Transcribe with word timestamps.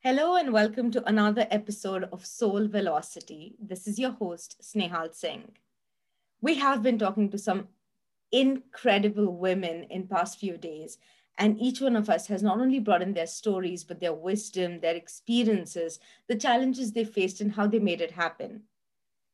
Hello 0.00 0.36
and 0.36 0.52
welcome 0.52 0.92
to 0.92 1.04
another 1.08 1.48
episode 1.50 2.08
of 2.12 2.24
Soul 2.24 2.68
Velocity. 2.68 3.56
This 3.60 3.88
is 3.88 3.98
your 3.98 4.12
host, 4.12 4.54
Snehal 4.62 5.12
Singh. 5.12 5.50
We 6.40 6.54
have 6.54 6.84
been 6.84 7.00
talking 7.00 7.28
to 7.30 7.36
some 7.36 7.66
incredible 8.30 9.36
women 9.36 9.88
in 9.90 10.06
past 10.06 10.38
few 10.38 10.56
days, 10.56 10.98
and 11.36 11.60
each 11.60 11.80
one 11.80 11.96
of 11.96 12.08
us 12.08 12.28
has 12.28 12.44
not 12.44 12.60
only 12.60 12.78
brought 12.78 13.02
in 13.02 13.12
their 13.12 13.26
stories, 13.26 13.82
but 13.82 13.98
their 13.98 14.14
wisdom, 14.14 14.78
their 14.78 14.94
experiences, 14.94 15.98
the 16.28 16.36
challenges 16.36 16.92
they 16.92 17.04
faced, 17.04 17.40
and 17.40 17.50
how 17.50 17.66
they 17.66 17.80
made 17.80 18.00
it 18.00 18.12
happen. 18.12 18.62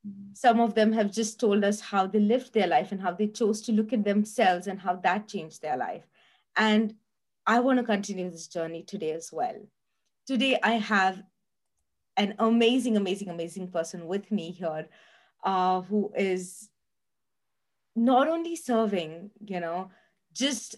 Mm. 0.09 0.35
Some 0.35 0.61
of 0.61 0.75
them 0.75 0.93
have 0.93 1.13
just 1.13 1.39
told 1.39 1.63
us 1.63 1.79
how 1.79 2.07
they 2.07 2.21
lived 2.21 2.55
their 2.55 2.69
life 2.69 2.91
and 2.91 3.03
how 3.03 3.13
they 3.13 3.27
chose 3.27 3.61
to 3.61 3.73
look 3.73 3.93
at 3.93 4.05
themselves 4.05 4.67
and 4.67 4.81
how 4.81 4.97
that 4.97 5.29
changed 5.29 5.61
their 5.61 5.77
life. 5.77 6.09
And 6.57 6.95
I 7.47 7.61
want 7.61 7.81
to 7.81 7.85
continue 7.85 8.31
this 8.31 8.49
journey 8.49 8.83
today 8.83 9.13
as 9.13 9.31
well. 9.31 9.57
Today, 10.27 10.59
I 10.63 10.75
have 10.75 11.23
an 12.17 12.35
amazing, 12.39 12.97
amazing, 12.97 13.29
amazing 13.29 13.69
person 13.69 14.07
with 14.07 14.31
me 14.33 14.53
here 14.53 14.89
uh, 15.45 15.83
who 15.83 16.11
is 16.17 16.71
not 17.95 18.29
only 18.29 18.57
serving, 18.57 19.31
you 19.45 19.61
know, 19.61 19.91
just 20.33 20.77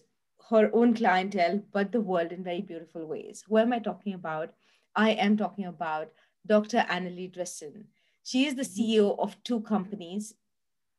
her 0.50 0.70
own 0.72 0.94
clientele, 0.94 1.62
but 1.72 1.92
the 1.92 2.00
world 2.00 2.32
in 2.32 2.42
very 2.42 2.60
beautiful 2.60 3.06
ways. 3.06 3.44
Who 3.48 3.58
am 3.58 3.72
I 3.72 3.78
talking 3.78 4.14
about? 4.14 4.52
I 4.96 5.10
am 5.10 5.36
talking 5.36 5.66
about 5.66 6.08
Dr. 6.44 6.84
Annelie 6.88 7.32
Driessen. 7.32 7.84
She 8.24 8.46
is 8.46 8.56
the 8.56 8.62
CEO 8.62 9.16
of 9.18 9.40
two 9.44 9.60
companies, 9.60 10.34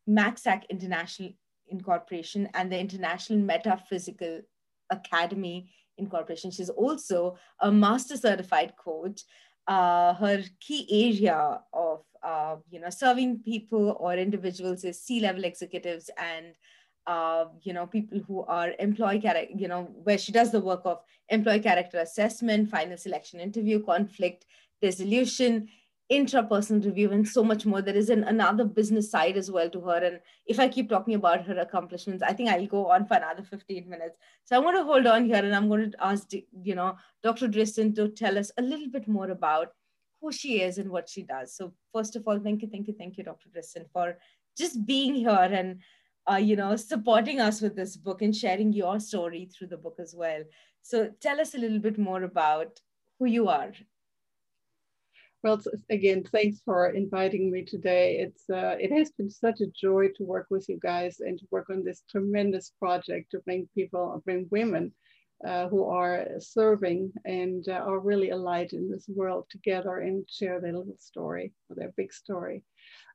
MaxAC 0.10 0.70
International 0.70 1.34
Incorporation 1.68 2.48
and 2.54 2.72
the 2.72 2.80
International 2.80 3.40
Metaphysical 3.40 4.42
Academy 4.90 5.70
Incorporation. 5.98 6.52
She's 6.52 6.70
also 6.70 7.38
a 7.60 7.72
master 7.72 8.18
certified 8.18 8.74
coach. 8.78 9.22
Uh, 9.68 10.14
her 10.14 10.44
key 10.62 10.88
area 10.90 11.60
of 11.74 12.02
uh, 12.24 12.56
you 12.70 12.80
know 12.80 12.90
serving 12.90 13.40
people 13.40 13.98
or 14.00 14.16
individuals 14.16 14.84
is 14.84 15.02
C-level 15.02 15.44
executives 15.44 16.10
and 16.18 16.56
uh, 17.06 17.46
you 17.64 17.74
know 17.74 17.86
people 17.86 18.20
who 18.28 18.44
are 18.44 18.74
employee 18.80 19.20
character 19.20 19.54
you 19.56 19.68
know 19.68 19.84
where 20.04 20.18
she 20.18 20.32
does 20.32 20.52
the 20.52 20.62
work 20.62 20.82
of 20.86 21.02
employee 21.30 21.60
character 21.60 22.00
assessment, 22.00 22.70
final 22.70 22.98
selection 22.98 23.40
interview, 23.40 23.84
conflict 23.84 24.46
resolution, 24.82 25.68
intrapersonal 26.12 26.86
review 26.86 27.12
and 27.12 27.28
so 27.28 27.44
much 27.44 27.66
more. 27.66 27.82
There 27.82 27.96
is 27.96 28.10
an, 28.10 28.24
another 28.24 28.64
business 28.64 29.12
side 29.12 29.36
as 29.36 29.52
well 29.52 29.70
to 29.70 29.82
her. 29.82 29.98
And 29.98 30.20
if 30.46 30.60
i 30.60 30.68
keep 30.68 30.90
talking 30.90 31.16
about 31.16 31.46
her 31.46 31.60
accomplishments 31.60 32.24
i 32.24 32.32
think 32.32 32.50
i'll 32.50 32.66
go 32.66 32.90
on 32.90 33.06
for 33.06 33.16
another 33.16 33.44
15 33.44 33.90
minutes. 33.90 34.18
So 34.46 34.56
i'm 34.56 34.64
going 34.64 34.76
to 34.76 34.84
hold 34.84 35.06
on 35.08 35.26
here 35.26 35.44
and 35.44 35.56
i'm 35.56 35.68
going 35.68 35.92
to 35.92 36.04
ask 36.04 36.32
you 36.32 36.76
know 36.76 36.96
dr 37.24 37.48
Driessen 37.48 37.94
to 37.96 38.08
tell 38.10 38.38
us 38.38 38.52
a 38.58 38.62
little 38.62 38.90
bit 38.90 39.08
more 39.08 39.30
about 39.32 39.74
who 40.22 40.32
she 40.32 40.62
is 40.62 40.78
and 40.78 40.90
what 40.90 41.08
she 41.10 41.24
does. 41.24 41.56
So 41.56 41.74
first 41.94 42.16
of 42.16 42.28
all 42.28 42.40
thank 42.40 42.62
you 42.62 42.70
thank 42.70 42.88
you 42.88 42.96
thank 42.98 43.18
you 43.18 43.24
dr 43.24 43.50
Driessen 43.50 43.86
for 43.92 44.18
just 44.58 44.86
being 44.86 45.16
here 45.16 45.50
and 45.52 45.82
uh, 46.30 46.36
you 46.36 46.56
know 46.56 46.76
supporting 46.76 47.42
us 47.42 47.62
with 47.62 47.76
this 47.76 47.98
book 47.98 48.22
and 48.22 48.36
sharing 48.36 48.72
your 48.72 49.00
story 49.00 49.50
through 49.54 49.68
the 49.68 49.78
book 49.78 49.98
as 50.00 50.16
well. 50.16 50.44
So 50.82 51.10
tell 51.20 51.42
us 51.42 51.54
a 51.54 51.58
little 51.58 51.80
bit 51.80 51.98
more 51.98 52.24
about 52.24 52.80
who 53.20 53.26
you 53.26 53.50
are 53.50 53.74
well, 55.44 55.62
again, 55.90 56.24
thanks 56.32 56.62
for 56.66 56.90
inviting 56.90 57.52
me 57.52 57.64
today. 57.64 58.18
It's 58.20 58.50
uh, 58.50 58.76
it 58.80 58.92
has 58.92 59.12
been 59.12 59.30
such 59.30 59.62
a 59.62 59.68
joy 59.68 60.10
to 60.16 60.24
work 60.24 60.48
with 60.50 60.68
you 60.68 60.80
guys 60.82 61.20
and 61.20 61.38
to 61.40 61.46
work 61.52 61.70
on 61.70 61.84
this 61.84 62.04
tremendous 62.10 62.72
project 62.80 63.32
to 63.32 63.40
bring 63.40 63.68
people, 63.76 64.22
bring 64.26 64.48
women 64.50 64.92
uh, 65.46 65.68
who 65.68 65.86
are 65.86 66.26
serving 66.40 67.12
and 67.26 67.70
uh, 67.70 67.74
are 67.74 68.00
really 68.00 68.32
alive 68.32 68.70
in 68.72 68.90
this 68.90 69.08
world 69.08 69.46
together 69.50 70.00
and 70.00 70.28
share 70.30 70.60
their 70.60 70.74
little 70.74 70.98
story, 70.98 71.54
their 71.70 71.94
big 71.96 72.12
story. 72.12 72.64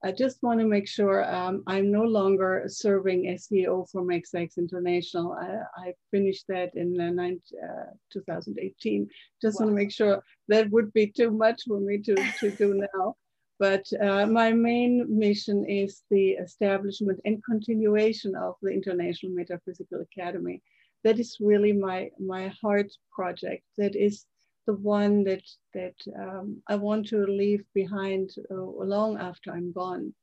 I 0.04 0.10
just 0.10 0.42
want 0.42 0.58
to 0.58 0.66
make 0.66 0.88
sure 0.88 1.32
um, 1.32 1.62
I'm 1.68 1.92
no 1.92 2.02
longer 2.02 2.64
serving 2.66 3.28
as 3.28 3.46
CEO 3.46 3.88
for 3.88 4.02
MaxAC 4.02 4.56
International. 4.58 5.32
I, 5.32 5.58
I, 5.80 5.92
finished 6.10 6.46
that 6.48 6.70
in 6.74 7.00
uh, 7.00 7.10
19, 7.10 7.40
uh, 7.62 7.92
2018. 8.12 9.08
Just 9.40 9.60
wow. 9.60 9.66
want 9.66 9.76
to 9.76 9.80
make 9.80 9.92
sure 9.92 10.22
that 10.48 10.70
would 10.70 10.92
be 10.92 11.06
too 11.06 11.30
much 11.30 11.62
for 11.68 11.78
me 11.78 11.98
to, 11.98 12.16
to 12.40 12.50
do 12.50 12.74
now. 12.94 13.14
But 13.60 13.86
uh, 14.02 14.26
my 14.26 14.52
main 14.52 15.06
mission 15.08 15.64
is 15.66 16.02
the 16.10 16.30
establishment 16.32 17.20
and 17.24 17.44
continuation 17.44 18.34
of 18.34 18.56
the 18.60 18.70
International 18.70 19.32
Metaphysical 19.32 20.00
Academy. 20.00 20.60
That 21.04 21.20
is 21.20 21.36
really 21.38 21.72
my, 21.72 22.10
my 22.18 22.52
heart 22.60 22.90
project. 23.14 23.62
That 23.78 23.94
is 23.94 24.26
the 24.66 24.74
one 24.74 25.24
that 25.24 25.42
that 25.74 25.94
um, 26.18 26.62
I 26.68 26.76
want 26.76 27.08
to 27.08 27.26
leave 27.26 27.64
behind 27.74 28.30
uh, 28.50 28.54
long 28.54 29.18
after 29.18 29.50
I'm 29.52 29.72
gone. 29.72 30.14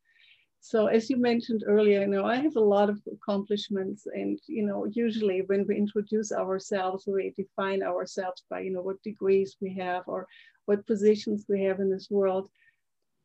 So 0.62 0.88
as 0.88 1.10
you 1.10 1.18
mentioned 1.18 1.64
earlier, 1.66 2.02
you 2.02 2.08
know, 2.08 2.26
I 2.26 2.36
have 2.36 2.58
a 2.58 2.72
lot 2.76 2.90
of 2.90 3.00
accomplishments 3.12 4.08
and, 4.14 4.38
you 4.48 4.66
know, 4.66 4.86
usually 4.92 5.42
when 5.44 5.66
we 5.66 5.78
introduce 5.78 6.34
ourselves, 6.34 7.08
we 7.08 7.34
define 7.38 7.82
ourselves 7.82 8.44
by, 8.50 8.60
you 8.62 8.72
know, 8.72 8.82
what 8.82 9.02
degrees 9.02 9.56
we 9.62 9.74
have 9.76 10.04
or 10.08 10.28
what 10.66 10.86
positions 10.86 11.46
we 11.48 11.64
have 11.64 11.80
in 11.80 11.90
this 11.90 12.10
world. 12.10 12.50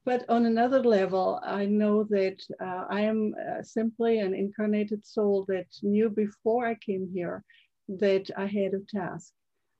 But 0.04 0.28
on 0.28 0.46
another 0.46 0.82
level, 0.82 1.40
I 1.42 1.64
know 1.64 2.04
that 2.04 2.40
uh, 2.60 2.84
I 2.88 3.00
am 3.00 3.34
uh, 3.34 3.62
simply 3.62 4.20
an 4.20 4.34
incarnated 4.34 5.04
soul 5.04 5.44
that 5.48 5.66
knew 5.82 6.10
before 6.10 6.66
I 6.66 6.76
came 6.76 7.08
here 7.12 7.42
that 7.88 8.30
I 8.36 8.46
had 8.46 8.74
a 8.74 8.80
task, 8.80 9.32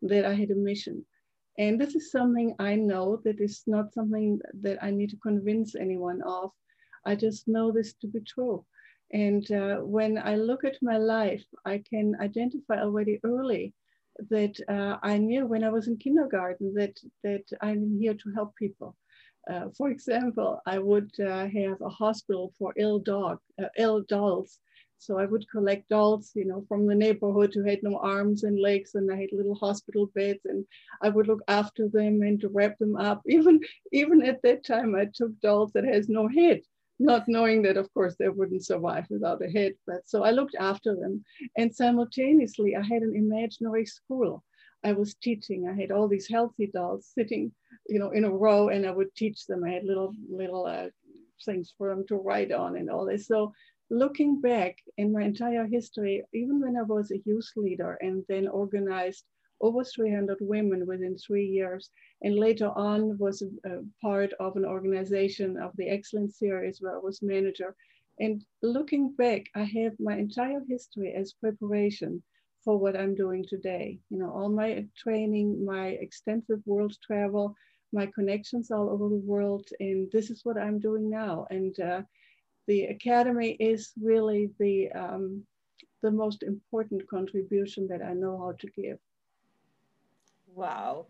that 0.02 0.24
I 0.24 0.34
had 0.34 0.50
a 0.50 0.56
mission. 0.56 1.04
And 1.59 1.81
this 1.81 1.94
is 1.94 2.10
something 2.10 2.54
I 2.59 2.75
know 2.75 3.20
that 3.25 3.41
is 3.41 3.62
not 3.66 3.92
something 3.92 4.41
that 4.62 4.82
I 4.82 4.91
need 4.91 5.10
to 5.10 5.16
convince 5.19 5.76
anyone 5.76 6.20
of. 6.22 6.50
I 7.06 7.15
just 7.15 7.47
know 7.47 7.70
this 7.70 7.94
to 8.00 8.09
be 8.09 8.20
true. 8.20 8.65
And 9.12 9.48
uh, 9.53 9.76
when 9.76 10.19
I 10.19 10.34
look 10.37 10.64
at 10.64 10.82
my 10.82 10.97
life, 10.97 11.44
I 11.64 11.82
can 11.88 12.16
identify 12.20 12.81
already 12.81 13.20
early 13.25 13.72
that 14.31 14.59
uh, 14.69 14.97
I 15.03 15.19
knew 15.19 15.47
when 15.47 15.62
I 15.62 15.70
was 15.70 15.87
in 15.87 15.97
kindergarten 15.97 16.75
that, 16.75 16.98
that 17.22 17.44
I'm 17.60 17.98
here 17.98 18.14
to 18.14 18.32
help 18.34 18.56
people. 18.56 18.97
Uh, 19.48 19.66
for 19.76 19.91
example, 19.91 20.60
I 20.66 20.78
would 20.78 21.10
uh, 21.20 21.47
have 21.47 21.81
a 21.82 21.88
hospital 21.88 22.53
for 22.59 22.72
ill 22.76 22.98
dog, 22.98 23.38
uh, 23.62 23.69
ill 23.76 24.03
dolls 24.09 24.59
so 24.99 25.19
I 25.19 25.27
would 25.27 25.49
collect 25.50 25.88
dolls, 25.88 26.32
you 26.34 26.44
know, 26.44 26.65
from 26.69 26.87
the 26.87 26.94
neighborhood 26.94 27.53
who 27.55 27.65
had 27.65 27.82
no 27.82 27.99
arms 27.99 28.44
and 28.44 28.59
legs, 28.60 28.94
and 28.94 29.12
I 29.12 29.16
had 29.16 29.31
little 29.32 29.55
hospital 29.55 30.06
beds, 30.15 30.41
and 30.44 30.65
I 31.03 31.09
would 31.09 31.27
look 31.27 31.43
after 31.49 31.88
them 31.88 32.22
and 32.22 32.43
wrap 32.53 32.78
them 32.78 32.97
up. 32.97 33.22
Even 33.28 33.60
even 33.93 34.22
at 34.22 34.43
that 34.43 34.65
time, 34.65 34.94
I 34.94 35.06
took 35.12 35.38
dolls 35.41 35.72
that 35.72 35.84
has 35.84 36.09
no 36.09 36.28
head, 36.28 36.60
not 36.99 37.28
knowing 37.28 37.62
that, 37.62 37.77
of 37.77 37.93
course, 37.93 38.16
they 38.16 38.28
wouldn't 38.28 38.65
survive 38.65 39.06
without 39.10 39.44
a 39.44 39.50
head. 39.50 39.75
But 39.87 40.09
so 40.09 40.22
I 40.22 40.31
looked 40.31 40.56
after 40.59 40.94
them, 40.94 41.25
and 41.56 41.75
simultaneously, 41.75 42.76
I 42.76 42.82
had 42.82 43.03
an 43.03 43.15
imaginary 43.15 43.87
school. 43.87 44.43
I 44.84 44.93
was 44.93 45.15
teaching. 45.15 45.66
I 45.66 45.81
had 45.81 45.91
all 45.91 46.09
these 46.09 46.28
healthy 46.28 46.66
dolls 46.66 47.11
sitting, 47.15 47.53
you 47.88 47.99
know, 47.99 48.11
in 48.11 48.25
a 48.25 48.31
row, 48.31 48.69
and 48.69 48.87
I 48.87 48.91
would 48.91 49.15
teach 49.15 49.47
them. 49.47 49.65
I 49.65 49.71
had 49.71 49.84
little 49.84 50.12
little 50.31 50.66
uh, 50.66 50.88
things 51.44 51.75
for 51.76 51.88
them 51.88 52.06
to 52.09 52.16
write 52.16 52.53
on 52.53 52.76
and 52.76 52.91
all 52.91 53.06
this. 53.06 53.26
So 53.26 53.53
looking 53.90 54.40
back 54.40 54.78
in 54.96 55.12
my 55.12 55.22
entire 55.22 55.66
history, 55.66 56.24
even 56.32 56.60
when 56.60 56.76
I 56.76 56.82
was 56.82 57.10
a 57.10 57.22
youth 57.24 57.50
leader 57.56 57.98
and 58.00 58.24
then 58.28 58.48
organized 58.48 59.24
over 59.60 59.84
300 59.84 60.38
women 60.40 60.86
within 60.86 61.16
three 61.16 61.46
years, 61.46 61.90
and 62.22 62.36
later 62.36 62.70
on 62.70 63.16
was 63.18 63.42
part 64.02 64.32
of 64.40 64.56
an 64.56 64.64
organization 64.64 65.56
of 65.56 65.72
the 65.76 65.88
Excellence 65.88 66.38
Series 66.38 66.80
where 66.80 66.96
I 66.96 66.98
was 66.98 67.22
manager. 67.22 67.74
And 68.18 68.44
looking 68.62 69.14
back, 69.14 69.44
I 69.54 69.64
have 69.64 69.92
my 69.98 70.16
entire 70.16 70.60
history 70.68 71.14
as 71.14 71.32
preparation 71.32 72.22
for 72.64 72.78
what 72.78 72.96
I'm 72.96 73.14
doing 73.14 73.44
today. 73.48 73.98
You 74.10 74.18
know, 74.18 74.30
all 74.30 74.48
my 74.48 74.86
training, 74.96 75.64
my 75.64 75.88
extensive 75.88 76.60
world 76.64 76.94
travel, 77.06 77.54
my 77.92 78.06
connections 78.06 78.70
all 78.70 78.90
over 78.90 79.08
the 79.08 79.22
world, 79.25 79.69
and 79.80 80.10
this 80.12 80.30
is 80.30 80.44
what 80.44 80.58
I'm 80.58 80.78
doing 80.78 81.10
now. 81.10 81.46
And 81.50 81.78
uh, 81.80 82.02
the 82.66 82.84
academy 82.84 83.56
is 83.61 83.93
really 84.00 84.50
the 84.58 84.90
um, 84.93 85.43
the 86.02 86.11
most 86.11 86.43
important 86.43 87.08
contribution 87.08 87.88
that 87.88 88.02
I 88.02 88.12
know 88.12 88.37
how 88.38 88.52
to 88.52 88.66
give. 88.81 88.99
Wow. 90.55 91.06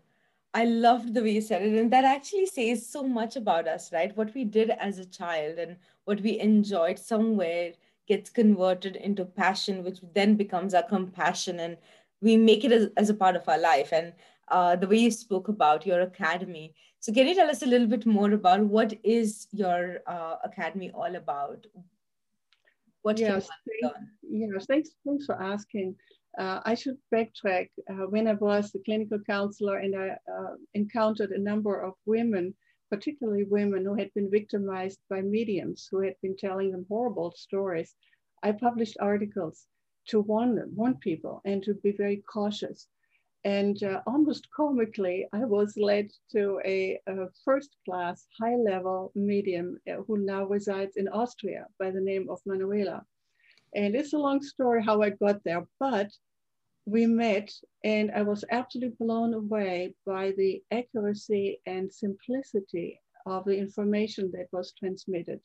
I 0.53 0.63
loved 0.63 1.13
the 1.13 1.21
way 1.21 1.31
you 1.31 1.41
said 1.41 1.63
it. 1.63 1.77
And 1.77 1.91
that 1.91 2.05
actually 2.05 2.45
says 2.45 2.87
so 2.87 3.03
much 3.03 3.35
about 3.35 3.67
us, 3.67 3.91
right? 3.91 4.15
What 4.15 4.33
we 4.33 4.45
did 4.45 4.69
as 4.69 4.97
a 4.97 5.05
child 5.05 5.59
and 5.59 5.75
what 6.05 6.21
we 6.21 6.39
enjoyed 6.39 6.97
somewhere 6.97 7.73
gets 8.07 8.29
converted 8.29 8.95
into 8.95 9.25
passion, 9.25 9.83
which 9.83 9.99
then 10.13 10.35
becomes 10.35 10.73
our 10.73 10.83
compassion. 10.83 11.59
And 11.59 11.75
we 12.21 12.37
make 12.37 12.63
it 12.63 12.71
as, 12.71 12.87
as 12.95 13.09
a 13.09 13.13
part 13.13 13.35
of 13.35 13.49
our 13.49 13.59
life. 13.59 13.91
And 13.91 14.13
uh, 14.47 14.77
the 14.77 14.87
way 14.87 14.97
you 14.97 15.11
spoke 15.11 15.49
about 15.49 15.85
your 15.85 16.01
academy. 16.01 16.73
So, 17.05 17.13
can 17.13 17.27
you 17.27 17.35
tell 17.35 17.51
us 17.51 17.61
a 17.61 17.67
little 17.67 17.85
bit 17.85 18.07
more 18.07 18.31
about 18.31 18.61
what 18.61 18.91
is 19.03 19.45
your 19.51 19.99
uh, 20.07 20.37
academy 20.43 20.89
all 20.89 21.15
about? 21.15 21.67
What 23.03 23.19
yes, 23.19 23.47
thank, 23.79 23.93
yes, 24.23 24.65
thanks, 24.65 24.89
thanks 25.05 25.27
for 25.27 25.39
asking. 25.39 25.97
uh, 26.39 26.61
I 26.65 26.73
should 26.73 26.97
backtrack. 27.13 27.69
Uh, 27.87 28.07
when 28.09 28.27
I 28.27 28.33
was 28.33 28.73
a 28.73 28.79
clinical 28.79 29.19
counselor 29.19 29.77
and 29.77 29.95
I 29.95 30.17
uh, 30.35 30.55
encountered 30.73 31.29
a 31.29 31.37
number 31.49 31.79
of 31.79 31.93
women, 32.07 32.55
particularly 32.89 33.43
women 33.43 33.85
who 33.85 33.93
had 33.93 34.11
been 34.15 34.31
victimized 34.31 34.97
by 35.07 35.21
mediums 35.21 35.87
who 35.91 35.99
had 35.99 36.15
been 36.23 36.35
telling 36.35 36.71
them 36.71 36.87
horrible 36.89 37.35
stories, 37.37 37.93
I 38.41 38.51
published 38.51 38.97
articles 38.99 39.67
to 40.07 40.21
warn 40.21 40.55
them, 40.55 40.71
warn 40.75 40.95
people, 40.95 41.43
and 41.45 41.61
to 41.65 41.75
be 41.75 41.91
very 41.91 42.23
cautious. 42.27 42.87
And 43.45 43.81
uh, 43.83 44.01
almost 44.07 44.47
comically, 44.51 45.27
I 45.31 45.45
was 45.45 45.77
led 45.77 46.09
to 46.31 46.59
a, 46.65 46.99
a 47.05 47.27
first 47.45 47.69
class, 47.85 48.25
high 48.41 48.55
level 48.55 49.11
medium 49.13 49.77
uh, 49.87 50.01
who 50.07 50.17
now 50.17 50.45
resides 50.45 50.97
in 50.97 51.07
Austria 51.09 51.67
by 51.79 51.91
the 51.91 52.01
name 52.01 52.27
of 52.27 52.41
Manuela. 52.47 53.05
And 53.75 53.95
it's 53.95 54.13
a 54.13 54.17
long 54.17 54.41
story 54.41 54.83
how 54.83 55.03
I 55.03 55.11
got 55.11 55.43
there, 55.43 55.67
but 55.79 56.09
we 56.87 57.05
met 57.05 57.51
and 57.83 58.11
I 58.11 58.23
was 58.23 58.43
absolutely 58.49 58.95
blown 58.99 59.35
away 59.35 59.93
by 60.07 60.33
the 60.37 60.63
accuracy 60.71 61.61
and 61.67 61.93
simplicity 61.93 62.99
of 63.27 63.45
the 63.45 63.57
information 63.57 64.31
that 64.33 64.47
was 64.51 64.73
transmitted. 64.79 65.39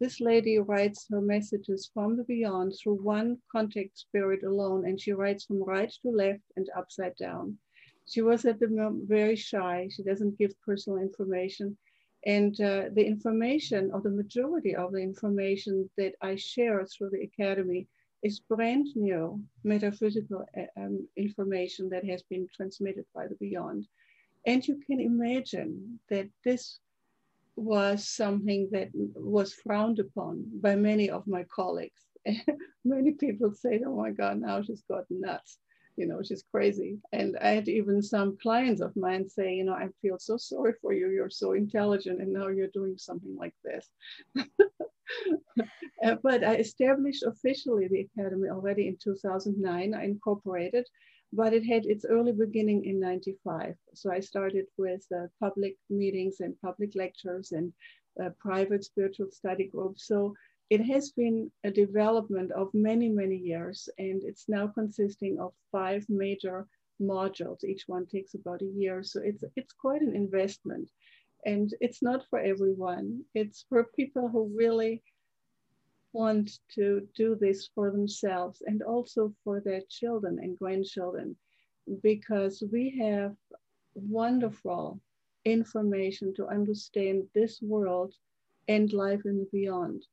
This 0.00 0.20
lady 0.20 0.58
writes 0.58 1.06
her 1.10 1.20
messages 1.20 1.90
from 1.92 2.16
the 2.16 2.24
beyond 2.24 2.74
through 2.76 3.02
one 3.02 3.38
contact 3.50 3.98
spirit 3.98 4.44
alone, 4.44 4.86
and 4.86 5.00
she 5.00 5.12
writes 5.12 5.44
from 5.44 5.62
right 5.62 5.90
to 6.02 6.10
left 6.10 6.44
and 6.56 6.68
upside 6.76 7.16
down. 7.16 7.58
She 8.06 8.22
was 8.22 8.44
at 8.44 8.60
the 8.60 8.68
moment 8.68 9.08
very 9.08 9.36
shy. 9.36 9.88
She 9.90 10.02
doesn't 10.02 10.38
give 10.38 10.60
personal 10.62 10.98
information. 10.98 11.76
And 12.24 12.58
uh, 12.60 12.90
the 12.92 13.04
information, 13.04 13.90
or 13.92 14.00
the 14.00 14.10
majority 14.10 14.74
of 14.74 14.92
the 14.92 15.02
information 15.02 15.90
that 15.96 16.14
I 16.22 16.36
share 16.36 16.84
through 16.86 17.10
the 17.10 17.22
Academy, 17.22 17.88
is 18.22 18.40
brand 18.40 18.86
new 18.94 19.40
metaphysical 19.64 20.44
uh, 20.56 20.80
um, 20.80 21.08
information 21.16 21.88
that 21.90 22.04
has 22.04 22.22
been 22.22 22.48
transmitted 22.54 23.04
by 23.14 23.26
the 23.26 23.36
beyond. 23.36 23.86
And 24.46 24.66
you 24.66 24.80
can 24.86 25.00
imagine 25.00 26.00
that 26.08 26.28
this 26.44 26.80
was 27.58 28.08
something 28.08 28.68
that 28.72 28.90
was 28.94 29.54
frowned 29.54 29.98
upon 29.98 30.44
by 30.60 30.74
many 30.76 31.10
of 31.10 31.26
my 31.26 31.44
colleagues. 31.44 32.02
many 32.84 33.12
people 33.12 33.52
said, 33.54 33.82
oh 33.86 33.96
my 33.96 34.10
God, 34.10 34.40
now 34.40 34.62
she's 34.62 34.82
got 34.88 35.04
nuts 35.10 35.58
you 35.98 36.06
know, 36.06 36.22
she's 36.22 36.44
crazy. 36.52 36.96
And 37.12 37.36
I 37.42 37.50
had 37.50 37.68
even 37.68 38.00
some 38.02 38.38
clients 38.40 38.80
of 38.80 38.94
mine 38.96 39.28
say, 39.28 39.54
you 39.54 39.64
know, 39.64 39.72
I 39.72 39.88
feel 40.00 40.16
so 40.18 40.36
sorry 40.36 40.74
for 40.80 40.92
you. 40.92 41.10
You're 41.10 41.28
so 41.28 41.52
intelligent 41.52 42.22
and 42.22 42.32
now 42.32 42.46
you're 42.46 42.68
doing 42.68 42.96
something 42.96 43.36
like 43.36 43.54
this. 43.64 43.90
uh, 46.04 46.14
but 46.22 46.44
I 46.44 46.54
established 46.54 47.24
officially 47.24 47.88
the 47.88 48.06
Academy 48.12 48.48
already 48.48 48.86
in 48.86 48.96
2009. 49.02 49.92
I 49.92 50.04
incorporated, 50.04 50.86
but 51.32 51.52
it 51.52 51.64
had 51.64 51.84
its 51.86 52.04
early 52.04 52.32
beginning 52.32 52.84
in 52.84 52.98
95. 53.00 53.74
So 53.94 54.10
I 54.10 54.20
started 54.20 54.66
with 54.76 55.04
uh, 55.14 55.26
public 55.40 55.76
meetings 55.90 56.40
and 56.40 56.60
public 56.60 56.92
lectures 56.94 57.52
and 57.52 57.72
uh, 58.22 58.30
private 58.38 58.84
spiritual 58.84 59.30
study 59.30 59.66
groups. 59.66 60.06
So 60.06 60.34
it 60.70 60.84
has 60.84 61.10
been 61.10 61.50
a 61.64 61.70
development 61.70 62.52
of 62.52 62.68
many, 62.74 63.08
many 63.08 63.36
years, 63.36 63.88
and 63.98 64.22
it's 64.22 64.48
now 64.48 64.66
consisting 64.66 65.38
of 65.38 65.52
five 65.72 66.04
major 66.08 66.66
modules. 67.00 67.64
Each 67.64 67.84
one 67.86 68.06
takes 68.06 68.34
about 68.34 68.62
a 68.62 68.72
year, 68.76 69.02
so 69.02 69.20
it's 69.22 69.44
it's 69.56 69.72
quite 69.72 70.02
an 70.02 70.14
investment, 70.14 70.90
and 71.46 71.72
it's 71.80 72.02
not 72.02 72.26
for 72.28 72.38
everyone. 72.38 73.24
It's 73.34 73.64
for 73.68 73.84
people 73.96 74.28
who 74.28 74.52
really 74.54 75.02
want 76.12 76.50
to 76.74 77.06
do 77.14 77.36
this 77.40 77.68
for 77.74 77.90
themselves 77.90 78.62
and 78.66 78.82
also 78.82 79.32
for 79.44 79.60
their 79.60 79.82
children 79.88 80.38
and 80.42 80.58
grandchildren, 80.58 81.36
because 82.02 82.62
we 82.72 82.98
have 82.98 83.34
wonderful 83.94 85.00
information 85.44 86.34
to 86.34 86.46
understand 86.46 87.22
this 87.34 87.60
world 87.62 88.14
and 88.68 88.92
life 88.92 89.22
in 89.24 89.38
the 89.38 89.48
beyond 89.52 90.04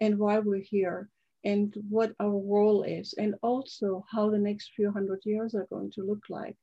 and 0.00 0.18
why 0.18 0.38
we're 0.38 0.58
here 0.58 1.08
and 1.44 1.74
what 1.88 2.12
our 2.20 2.30
role 2.30 2.82
is, 2.82 3.14
and 3.18 3.34
also 3.42 4.04
how 4.10 4.30
the 4.30 4.38
next 4.38 4.70
few 4.76 4.92
hundred 4.92 5.20
years 5.24 5.54
are 5.54 5.66
going 5.70 5.90
to 5.90 6.02
look 6.02 6.24
like. 6.30 6.56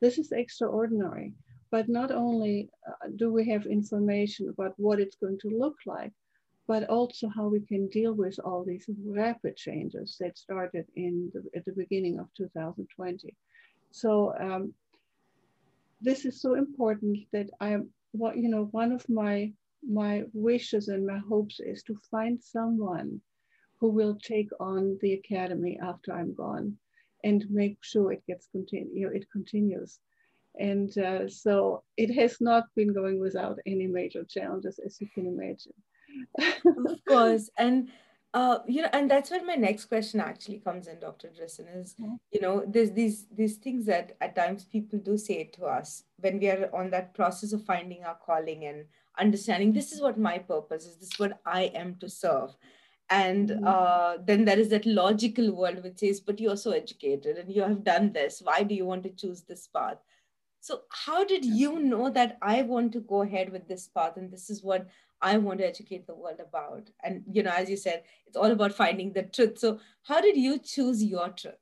This 0.00 0.18
is 0.18 0.32
extraordinary. 0.32 1.32
But 1.70 1.88
not 1.88 2.12
only 2.12 2.70
uh, 2.88 3.08
do 3.16 3.32
we 3.32 3.48
have 3.50 3.66
information 3.66 4.48
about 4.48 4.74
what 4.76 5.00
it's 5.00 5.16
going 5.16 5.38
to 5.40 5.48
look 5.48 5.74
like, 5.84 6.12
but 6.66 6.88
also 6.88 7.28
how 7.28 7.46
we 7.46 7.60
can 7.60 7.86
deal 7.88 8.12
with 8.12 8.38
all 8.44 8.64
these 8.64 8.86
rapid 9.04 9.56
changes 9.56 10.16
that 10.18 10.36
started 10.36 10.86
in 10.96 11.30
the, 11.32 11.42
at 11.56 11.64
the 11.64 11.72
beginning 11.72 12.18
of 12.18 12.26
2020. 12.36 13.34
So 13.92 14.34
um, 14.40 14.74
this 16.00 16.24
is 16.24 16.40
so 16.40 16.54
important 16.54 17.18
that 17.32 17.48
I'm, 17.60 17.88
what 18.12 18.36
you 18.36 18.48
know, 18.48 18.64
one 18.72 18.92
of 18.92 19.08
my 19.08 19.52
my 19.88 20.24
wishes 20.32 20.88
and 20.88 21.06
my 21.06 21.18
hopes 21.18 21.60
is 21.60 21.82
to 21.84 21.96
find 22.10 22.42
someone 22.42 23.20
who 23.78 23.88
will 23.88 24.16
take 24.16 24.48
on 24.58 24.98
the 25.00 25.12
academy 25.12 25.78
after 25.80 26.12
I'm 26.12 26.34
gone 26.34 26.76
and 27.22 27.44
make 27.50 27.78
sure 27.82 28.10
it 28.10 28.26
gets 28.26 28.48
continue 28.48 29.08
it 29.08 29.30
continues. 29.30 30.00
And 30.58 30.96
uh, 30.98 31.28
so 31.28 31.82
it 31.96 32.12
has 32.14 32.40
not 32.40 32.64
been 32.74 32.92
going 32.92 33.20
without 33.20 33.58
any 33.66 33.86
major 33.86 34.24
challenges, 34.24 34.80
as 34.84 35.00
you 35.00 35.08
can 35.14 35.26
imagine. 35.26 35.74
Of 36.38 37.04
course, 37.08 37.50
and 37.56 37.90
uh, 38.36 38.58
you 38.66 38.82
know, 38.82 38.88
and 38.92 39.10
that's 39.10 39.30
where 39.30 39.42
my 39.44 39.54
next 39.54 39.86
question 39.86 40.20
actually 40.20 40.58
comes 40.58 40.88
in, 40.88 41.00
Dr. 41.00 41.28
Driessen, 41.28 41.74
is 41.74 41.94
you 42.30 42.40
know, 42.40 42.62
there's 42.66 42.92
these 42.92 43.26
these 43.34 43.56
things 43.56 43.86
that 43.86 44.14
at 44.20 44.36
times 44.36 44.64
people 44.64 44.98
do 44.98 45.16
say 45.16 45.44
to 45.54 45.64
us 45.64 46.04
when 46.20 46.38
we 46.38 46.50
are 46.50 46.68
on 46.74 46.90
that 46.90 47.14
process 47.14 47.54
of 47.54 47.64
finding 47.64 48.04
our 48.04 48.16
calling 48.16 48.66
and 48.66 48.84
understanding 49.18 49.72
this 49.72 49.90
is 49.90 50.02
what 50.02 50.18
my 50.18 50.36
purpose 50.36 50.84
is. 50.84 50.96
This 50.96 51.12
is 51.14 51.18
what 51.18 51.40
i 51.46 51.62
am 51.74 51.96
to 52.00 52.10
serve. 52.10 52.54
And 53.08 53.48
mm-hmm. 53.50 53.66
uh, 53.66 54.16
then 54.22 54.44
there 54.44 54.58
is 54.58 54.68
that 54.68 54.84
logical 54.84 55.56
world 55.56 55.82
which 55.82 56.00
says 56.00 56.20
but 56.20 56.38
you're 56.38 56.58
so 56.58 56.72
educated 56.72 57.38
and 57.38 57.50
you 57.50 57.62
have 57.62 57.84
done 57.84 58.12
this. 58.12 58.42
Why 58.44 58.62
do 58.64 58.74
you 58.74 58.84
want 58.84 59.04
to 59.04 59.10
choose 59.10 59.44
this 59.44 59.66
path? 59.68 59.96
So 60.60 60.80
how 60.90 61.24
did 61.24 61.44
you 61.44 61.78
know 61.78 62.10
that 62.10 62.38
i 62.42 62.62
want 62.62 62.92
to 62.92 63.00
go 63.00 63.22
ahead 63.22 63.50
with 63.52 63.68
this 63.68 63.86
path 63.86 64.16
and 64.16 64.32
this 64.32 64.50
is 64.50 64.64
what 64.64 64.88
i 65.22 65.36
want 65.38 65.58
to 65.58 65.66
educate 65.66 66.06
the 66.06 66.14
world 66.14 66.40
about 66.40 66.88
and 67.02 67.22
you 67.30 67.42
know 67.42 67.52
as 67.56 67.68
you 67.68 67.76
said 67.76 68.02
it's 68.26 68.36
all 68.36 68.50
about 68.50 68.72
finding 68.72 69.12
the 69.12 69.22
truth 69.22 69.58
so 69.58 69.78
how 70.02 70.20
did 70.20 70.36
you 70.36 70.58
choose 70.58 71.02
your 71.02 71.28
truth 71.30 71.54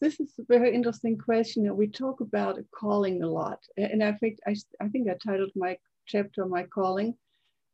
this 0.00 0.20
is 0.20 0.34
a 0.38 0.44
very 0.46 0.74
interesting 0.74 1.16
question. 1.16 1.74
We 1.76 1.86
talk 1.86 2.20
about 2.20 2.58
calling 2.78 3.22
a 3.22 3.26
lot, 3.26 3.60
and 3.78 4.04
I 4.04 4.12
think 4.12 4.38
I, 4.46 4.54
I 4.78 4.88
think 4.88 5.08
I 5.08 5.14
titled 5.14 5.52
my 5.56 5.78
chapter 6.06 6.44
my 6.44 6.64
calling. 6.64 7.16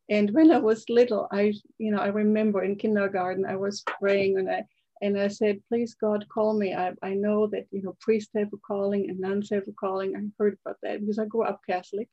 And 0.09 0.31
when 0.33 0.51
I 0.51 0.59
was 0.59 0.89
little, 0.89 1.29
I, 1.33 1.55
you 1.79 1.93
know, 1.93 1.99
I 1.99 2.09
remember 2.09 2.63
in 2.63 2.77
kindergarten, 2.77 3.47
I 3.47 3.57
was 3.57 3.83
praying 4.01 4.39
and 4.39 4.51
I, 4.51 4.65
and 5.03 5.19
I 5.19 5.29
said, 5.29 5.63
please 5.69 5.95
God, 5.95 6.29
call 6.29 6.53
me. 6.59 6.75
I, 6.75 6.93
I 7.03 7.15
know 7.15 7.47
that, 7.49 7.67
you 7.71 7.83
know, 7.83 7.97
priests 8.01 8.33
have 8.35 8.53
a 8.53 8.57
calling 8.59 9.09
and 9.09 9.21
nuns 9.21 9.51
have 9.51 9.69
a 9.69 9.73
calling. 9.73 10.17
I 10.17 10.21
heard 10.37 10.59
about 10.65 10.79
that 10.83 11.01
because 11.01 11.19
I 11.21 11.27
grew 11.27 11.45
up 11.45 11.61
Catholic. 11.69 12.09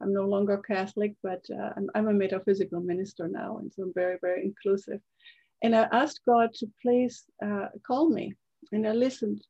I'm 0.00 0.12
no 0.12 0.26
longer 0.26 0.58
Catholic, 0.58 1.14
but 1.22 1.44
uh, 1.50 1.70
I'm, 1.76 1.88
I'm 1.94 2.08
a 2.08 2.12
metaphysical 2.12 2.80
minister 2.80 3.28
now. 3.28 3.58
And 3.58 3.72
so 3.72 3.84
I'm 3.84 3.92
very, 3.94 4.18
very 4.20 4.44
inclusive. 4.44 5.00
And 5.62 5.74
I 5.74 5.88
asked 5.92 6.20
God 6.26 6.52
to 6.54 6.66
please 6.82 7.24
uh, 7.44 7.68
call 7.86 8.08
me. 8.10 8.34
And 8.72 8.86
I 8.86 8.92
listened 8.92 9.42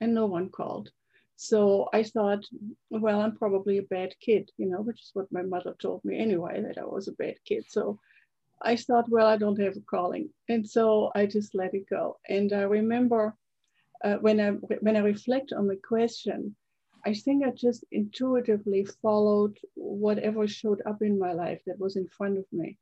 and 0.00 0.14
no 0.14 0.26
one 0.26 0.48
called. 0.48 0.90
So 1.36 1.88
I 1.94 2.02
thought, 2.02 2.44
well, 2.90 3.20
I'm 3.20 3.36
probably 3.36 3.78
a 3.78 3.82
bad 3.82 4.14
kid, 4.20 4.50
you 4.58 4.66
know, 4.66 4.82
which 4.82 5.00
is 5.00 5.10
what 5.14 5.32
my 5.32 5.42
mother 5.42 5.74
told 5.80 6.04
me 6.04 6.18
anyway, 6.18 6.62
that 6.62 6.78
I 6.78 6.84
was 6.84 7.08
a 7.08 7.12
bad 7.12 7.36
kid. 7.46 7.64
So 7.68 7.98
I 8.62 8.76
thought, 8.76 9.08
well, 9.08 9.26
I 9.26 9.38
don't 9.38 9.60
have 9.60 9.76
a 9.76 9.80
calling. 9.80 10.28
And 10.48 10.68
so 10.68 11.10
I 11.14 11.26
just 11.26 11.54
let 11.54 11.72
it 11.72 11.88
go. 11.88 12.18
And 12.28 12.52
I 12.52 12.62
remember 12.62 13.34
uh, 14.04 14.16
when, 14.16 14.38
I, 14.38 14.50
when 14.80 14.96
I 14.96 15.00
reflect 15.00 15.52
on 15.52 15.66
the 15.66 15.76
question, 15.76 16.56
I 17.06 17.14
think 17.14 17.44
I 17.44 17.50
just 17.50 17.84
intuitively 17.92 18.84
followed 19.02 19.58
whatever 19.74 20.46
showed 20.46 20.82
up 20.86 21.02
in 21.02 21.18
my 21.18 21.32
life 21.32 21.60
that 21.66 21.78
was 21.78 21.96
in 21.96 22.06
front 22.08 22.38
of 22.38 22.44
me. 22.52 22.78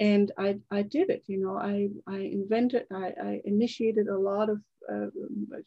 And 0.00 0.32
I, 0.38 0.58
I 0.70 0.82
did 0.82 1.10
it, 1.10 1.24
you 1.26 1.38
know, 1.38 1.56
I, 1.58 1.88
I 2.06 2.18
invented, 2.20 2.86
I, 2.92 3.12
I 3.22 3.40
initiated 3.44 4.08
a 4.08 4.18
lot 4.18 4.48
of 4.48 4.60
uh, 4.90 5.06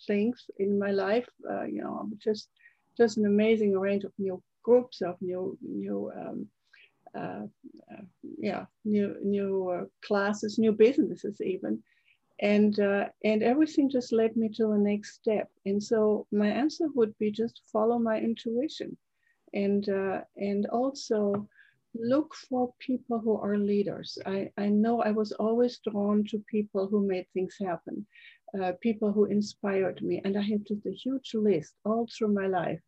things 0.07 0.49
in 0.57 0.79
my 0.79 0.91
life. 0.91 1.27
Uh, 1.49 1.63
you 1.63 1.81
know, 1.81 2.09
just 2.17 2.49
just 2.97 3.17
an 3.17 3.25
amazing 3.25 3.77
range 3.77 4.03
of 4.03 4.11
new 4.17 4.41
groups 4.63 5.01
of 5.01 5.15
new 5.21 5.57
new 5.61 6.11
um, 6.15 6.47
uh, 7.15 7.45
uh, 7.91 8.03
yeah 8.39 8.65
new 8.85 9.15
new 9.23 9.69
uh, 9.69 9.85
classes, 10.05 10.57
new 10.57 10.71
businesses 10.71 11.39
even, 11.41 11.81
and 12.39 12.79
uh, 12.79 13.05
and 13.23 13.43
everything 13.43 13.89
just 13.89 14.11
led 14.11 14.35
me 14.35 14.49
to 14.55 14.67
the 14.67 14.77
next 14.77 15.15
step. 15.15 15.49
And 15.65 15.81
so 15.81 16.27
my 16.31 16.47
answer 16.47 16.87
would 16.95 17.17
be 17.17 17.31
just 17.31 17.61
follow 17.71 17.99
my 17.99 18.19
intuition, 18.19 18.97
and 19.53 19.87
and 20.37 20.65
also 20.67 21.47
look 21.95 22.33
for 22.49 22.73
people 22.79 23.19
who 23.19 23.37
are 23.37 23.57
leaders. 23.57 24.17
I, 24.25 24.51
I 24.57 24.67
know 24.69 25.01
I 25.01 25.11
was 25.11 25.31
always 25.33 25.79
drawn 25.79 26.23
to 26.29 26.43
people 26.49 26.87
who 26.87 27.05
made 27.07 27.27
things 27.33 27.55
happen 27.59 28.05
uh, 28.61 28.73
people 28.81 29.11
who 29.11 29.25
inspired 29.25 30.01
me. 30.01 30.21
And 30.23 30.37
I 30.37 30.41
have 30.41 30.63
just 30.65 30.85
a 30.85 30.91
huge 30.91 31.31
list 31.33 31.73
all 31.85 32.07
through 32.07 32.33
my 32.33 32.47
life. 32.47 32.81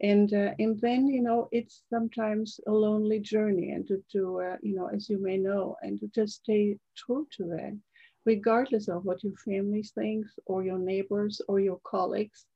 And, 0.00 0.32
uh, 0.32 0.52
and 0.58 0.78
then, 0.80 1.08
you 1.08 1.22
know, 1.22 1.48
it's 1.52 1.82
sometimes 1.90 2.60
a 2.66 2.72
lonely 2.72 3.20
journey 3.20 3.70
and 3.70 3.86
to, 3.88 4.02
to 4.12 4.40
uh, 4.40 4.56
you 4.62 4.74
know, 4.74 4.88
as 4.88 5.08
you 5.08 5.22
may 5.22 5.38
know, 5.38 5.76
and 5.82 5.98
to 6.00 6.08
just 6.08 6.42
stay 6.42 6.76
true 6.96 7.26
to 7.36 7.44
that, 7.44 7.78
regardless 8.26 8.88
of 8.88 9.04
what 9.04 9.24
your 9.24 9.36
family 9.44 9.82
thinks 9.82 10.38
or 10.46 10.62
your 10.64 10.78
neighbors 10.78 11.40
or 11.48 11.60
your 11.60 11.80
colleagues 11.84 12.46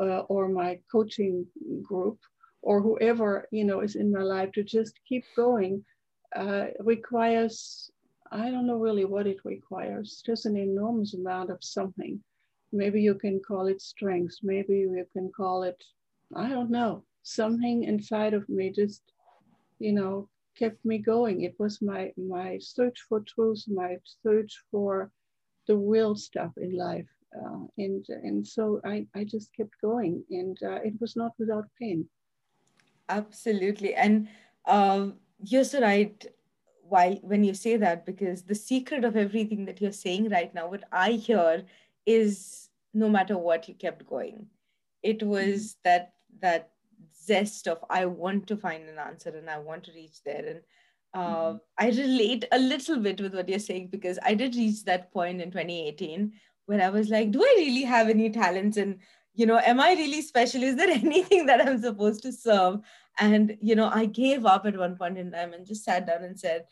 uh, 0.00 0.20
or 0.28 0.48
my 0.48 0.80
coaching 0.90 1.46
group 1.82 2.18
or 2.62 2.82
whoever, 2.82 3.46
you 3.52 3.64
know, 3.64 3.80
is 3.80 3.96
in 3.96 4.12
my 4.12 4.22
life 4.22 4.50
to 4.52 4.64
just 4.64 4.98
keep 5.08 5.24
going 5.36 5.84
uh, 6.36 6.66
requires 6.80 7.90
I 8.32 8.50
don't 8.50 8.66
know 8.66 8.78
really 8.78 9.04
what 9.04 9.26
it 9.26 9.38
requires, 9.44 10.22
just 10.24 10.46
an 10.46 10.56
enormous 10.56 11.14
amount 11.14 11.50
of 11.50 11.64
something. 11.64 12.22
Maybe 12.72 13.02
you 13.02 13.14
can 13.16 13.40
call 13.40 13.66
it 13.66 13.82
strength. 13.82 14.36
Maybe 14.42 14.78
you 14.78 15.04
can 15.12 15.32
call 15.36 15.64
it, 15.64 15.82
I 16.36 16.48
don't 16.48 16.70
know, 16.70 17.02
something 17.24 17.82
inside 17.84 18.34
of 18.34 18.48
me 18.48 18.70
just, 18.70 19.02
you 19.80 19.92
know, 19.92 20.28
kept 20.60 20.84
me 20.84 20.98
going. 20.98 21.42
It 21.42 21.54
was 21.58 21.80
my, 21.82 22.12
my 22.16 22.58
search 22.60 22.98
for 23.08 23.20
truth, 23.20 23.64
my 23.66 23.96
search 24.22 24.52
for 24.70 25.10
the 25.66 25.76
real 25.76 26.14
stuff 26.14 26.52
in 26.56 26.76
life. 26.76 27.08
Uh, 27.36 27.64
and, 27.78 28.04
and 28.08 28.46
so 28.46 28.80
I, 28.84 29.06
I 29.14 29.24
just 29.24 29.54
kept 29.56 29.74
going 29.80 30.24
and 30.30 30.56
uh, 30.62 30.80
it 30.84 30.94
was 31.00 31.16
not 31.16 31.32
without 31.38 31.66
pain. 31.80 32.08
Absolutely. 33.08 33.94
And 33.94 34.28
um, 34.66 35.14
you're 35.42 35.64
so 35.64 35.80
right 35.80 36.26
why 36.82 37.20
when 37.22 37.44
you 37.44 37.54
say 37.54 37.76
that 37.76 38.04
because 38.04 38.42
the 38.42 38.54
secret 38.54 39.04
of 39.04 39.16
everything 39.16 39.64
that 39.64 39.80
you're 39.80 39.92
saying 39.92 40.28
right 40.28 40.52
now 40.54 40.68
what 40.68 40.82
i 40.92 41.12
hear 41.12 41.62
is 42.04 42.68
no 42.92 43.08
matter 43.08 43.38
what 43.38 43.68
you 43.68 43.74
kept 43.74 44.06
going 44.06 44.46
it 45.02 45.22
was 45.22 45.60
mm-hmm. 45.60 45.80
that 45.84 46.12
that 46.40 46.70
zest 47.24 47.68
of 47.68 47.78
i 47.90 48.04
want 48.04 48.46
to 48.46 48.56
find 48.56 48.88
an 48.88 48.98
answer 48.98 49.30
and 49.30 49.48
i 49.48 49.58
want 49.58 49.84
to 49.84 49.92
reach 49.92 50.22
there 50.24 50.44
and 50.46 50.60
uh, 51.14 51.18
mm-hmm. 51.18 51.56
i 51.78 51.88
relate 51.88 52.44
a 52.52 52.58
little 52.58 52.98
bit 52.98 53.20
with 53.20 53.34
what 53.34 53.48
you're 53.48 53.58
saying 53.58 53.88
because 53.88 54.18
i 54.24 54.34
did 54.34 54.54
reach 54.54 54.84
that 54.84 55.12
point 55.12 55.40
in 55.40 55.50
2018 55.50 56.32
where 56.66 56.82
i 56.82 56.88
was 56.88 57.08
like 57.08 57.30
do 57.30 57.42
i 57.42 57.54
really 57.58 57.82
have 57.82 58.08
any 58.08 58.30
talents 58.30 58.76
and 58.76 58.98
you 59.34 59.46
know 59.46 59.58
am 59.58 59.80
i 59.80 59.92
really 59.92 60.22
special 60.22 60.62
is 60.62 60.76
there 60.76 60.90
anything 61.04 61.46
that 61.46 61.66
i'm 61.66 61.80
supposed 61.80 62.22
to 62.22 62.32
serve 62.32 62.80
and 63.18 63.56
you 63.60 63.74
know 63.74 63.90
i 63.92 64.04
gave 64.06 64.46
up 64.46 64.66
at 64.66 64.76
one 64.76 64.96
point 64.96 65.18
in 65.18 65.30
time 65.30 65.52
and 65.52 65.66
just 65.66 65.84
sat 65.84 66.06
down 66.06 66.24
and 66.24 66.38
said 66.38 66.64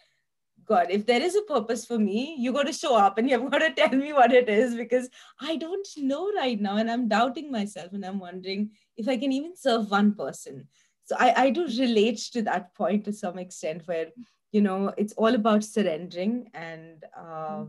God, 0.69 0.89
if 0.91 1.07
there 1.07 1.23
is 1.23 1.35
a 1.35 1.43
purpose 1.43 1.87
for 1.87 1.99
me, 1.99 2.37
you 2.39 2.53
got 2.53 2.67
to 2.67 2.73
show 2.75 2.95
up 2.95 3.17
and 3.17 3.29
you've 3.29 3.51
got 3.51 3.61
to 3.61 3.73
tell 3.73 3.97
me 3.99 4.13
what 4.13 4.33
it 4.33 4.51
is 4.51 4.75
because 4.75 5.09
I 5.41 5.57
don't 5.57 5.89
know 5.97 6.31
right 6.33 6.61
now. 6.61 6.77
And 6.77 6.91
I'm 6.91 7.09
doubting 7.09 7.51
myself 7.51 7.93
and 7.95 8.05
I'm 8.05 8.19
wondering 8.19 8.71
if 8.99 9.09
I 9.09 9.17
can 9.17 9.33
even 9.33 9.57
serve 9.57 9.91
one 9.91 10.13
person. 10.15 10.69
So 11.05 11.17
I, 11.19 11.45
I 11.45 11.51
do 11.51 11.67
relate 11.67 12.19
to 12.33 12.43
that 12.43 12.75
point 12.75 13.05
to 13.07 13.13
some 13.13 13.39
extent 13.39 13.83
where, 13.87 14.09
you 14.53 14.61
know, 14.61 14.93
it's 14.99 15.15
all 15.15 15.35
about 15.35 15.65
surrendering 15.65 16.51
and 16.53 17.03
uh, 17.17 17.65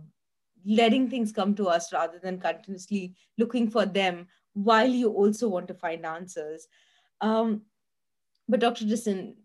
letting 0.66 1.10
things 1.10 1.32
come 1.32 1.56
to 1.56 1.68
us 1.68 1.94
rather 1.94 2.20
than 2.20 2.40
continuously 2.40 3.16
looking 3.38 3.70
for 3.70 3.86
them 3.86 4.28
while 4.54 4.90
you 4.90 5.10
also 5.10 5.48
want 5.48 5.68
to 5.70 5.74
find 5.74 6.06
answers. 6.06 6.68
Um, 7.22 7.62
but 8.50 8.60
Dr. 8.60 8.86
Driessen, 8.86 9.36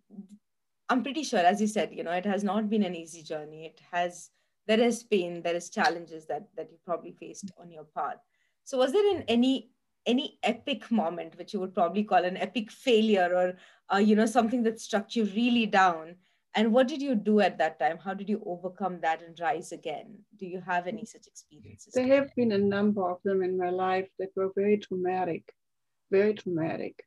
I'm 0.88 1.02
pretty 1.02 1.22
sure, 1.22 1.38
as 1.38 1.60
you 1.60 1.66
said, 1.66 1.92
you 1.92 2.02
know, 2.02 2.10
it 2.10 2.26
has 2.26 2.42
not 2.42 2.68
been 2.68 2.82
an 2.82 2.96
easy 2.96 3.22
journey. 3.22 3.66
It 3.66 3.80
has 3.92 4.30
there 4.66 4.80
is 4.80 5.02
pain, 5.02 5.42
there 5.42 5.54
is 5.54 5.68
challenges 5.68 6.26
that 6.26 6.48
that 6.56 6.70
you 6.70 6.78
probably 6.84 7.12
faced 7.12 7.50
on 7.58 7.70
your 7.70 7.84
path. 7.84 8.16
So, 8.64 8.78
was 8.78 8.92
there 8.92 9.14
in 9.14 9.22
any 9.28 9.70
any 10.06 10.38
epic 10.42 10.90
moment 10.90 11.36
which 11.38 11.52
you 11.54 11.60
would 11.60 11.74
probably 11.74 12.04
call 12.04 12.24
an 12.24 12.36
epic 12.36 12.70
failure, 12.70 13.30
or 13.34 13.56
uh, 13.94 13.98
you 13.98 14.16
know, 14.16 14.26
something 14.26 14.62
that 14.64 14.80
struck 14.80 15.16
you 15.16 15.24
really 15.24 15.66
down? 15.66 16.16
And 16.56 16.72
what 16.72 16.86
did 16.86 17.02
you 17.02 17.16
do 17.16 17.40
at 17.40 17.58
that 17.58 17.80
time? 17.80 17.98
How 17.98 18.14
did 18.14 18.28
you 18.28 18.40
overcome 18.46 19.00
that 19.00 19.22
and 19.22 19.38
rise 19.40 19.72
again? 19.72 20.18
Do 20.38 20.46
you 20.46 20.60
have 20.60 20.86
any 20.86 21.04
such 21.04 21.26
experiences? 21.26 21.94
There 21.94 22.06
have 22.06 22.32
been 22.36 22.52
a 22.52 22.58
number 22.58 23.10
of 23.10 23.18
them 23.24 23.42
in 23.42 23.58
my 23.58 23.70
life 23.70 24.08
that 24.20 24.30
were 24.36 24.50
very 24.54 24.78
traumatic, 24.78 25.52
very 26.12 26.32
traumatic. 26.34 27.04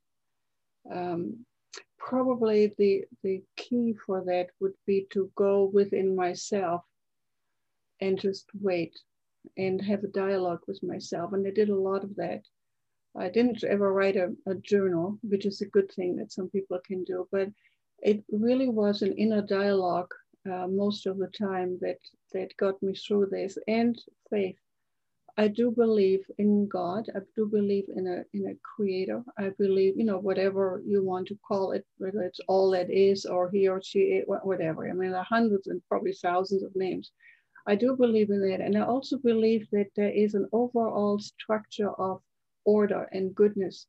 Um, 0.92 1.46
probably 1.98 2.74
the, 2.78 3.06
the 3.24 3.42
key 3.56 3.94
for 4.06 4.22
that 4.26 4.48
would 4.60 4.74
be 4.86 5.08
to 5.12 5.32
go 5.36 5.72
within 5.74 6.16
myself 6.16 6.82
and 8.02 8.20
just 8.20 8.50
wait 8.62 9.00
and 9.58 9.82
have 9.82 10.04
a 10.04 10.08
dialogue 10.08 10.62
with 10.68 10.84
myself. 10.84 11.32
And 11.32 11.48
I 11.48 11.52
did 11.52 11.70
a 11.70 11.76
lot 11.76 12.04
of 12.04 12.16
that. 12.18 12.42
I 13.18 13.30
didn't 13.30 13.64
ever 13.64 13.94
write 13.94 14.16
a, 14.16 14.34
a 14.46 14.56
journal, 14.56 15.18
which 15.24 15.46
is 15.46 15.62
a 15.62 15.68
good 15.68 15.92
thing 15.92 16.16
that 16.18 16.32
some 16.32 16.50
people 16.50 16.80
can 16.86 17.04
do, 17.04 17.28
but 17.32 17.50
it 18.00 18.24
really 18.32 18.70
was 18.70 19.02
an 19.02 19.14
inner 19.14 19.42
dialogue 19.42 20.12
uh, 20.52 20.68
most 20.68 21.08
of 21.08 21.18
the 21.18 21.28
time 21.28 21.78
that 21.82 21.98
that 22.34 22.56
got 22.58 22.82
me 22.84 22.94
through 22.94 23.28
this 23.32 23.58
and 23.68 24.00
faith 24.30 24.58
I 25.40 25.48
do 25.48 25.70
believe 25.70 26.26
in 26.40 26.68
God. 26.68 27.10
I 27.16 27.20
do 27.36 27.46
believe 27.46 27.86
in 27.96 28.08
a 28.08 28.26
in 28.36 28.48
a 28.48 28.56
creator. 28.64 29.24
I 29.38 29.50
believe, 29.50 29.96
you 29.96 30.04
know, 30.04 30.18
whatever 30.18 30.82
you 30.84 31.04
want 31.04 31.28
to 31.28 31.38
call 31.48 31.74
it, 31.74 31.86
whether 32.00 32.24
it's 32.24 32.40
all 32.48 32.72
that 32.72 32.90
is 32.90 33.24
or 33.24 33.52
he 33.52 33.68
or 33.68 33.80
she, 33.80 34.24
whatever. 34.26 34.90
I 34.90 34.94
mean, 34.94 35.12
there 35.12 35.20
are 35.20 35.36
hundreds 35.38 35.68
and 35.68 35.80
probably 35.88 36.14
thousands 36.14 36.64
of 36.64 36.76
names. 36.76 37.12
I 37.68 37.76
do 37.76 37.96
believe 37.96 38.32
in 38.32 38.42
that. 38.50 38.62
And 38.62 38.76
I 38.76 38.82
also 38.82 39.18
believe 39.20 39.68
that 39.72 39.92
there 39.96 40.10
is 40.10 40.34
an 40.34 40.50
overall 40.54 41.20
structure 41.20 41.92
of 41.92 42.22
order 42.68 43.08
and 43.14 43.34
goodness 43.34 43.88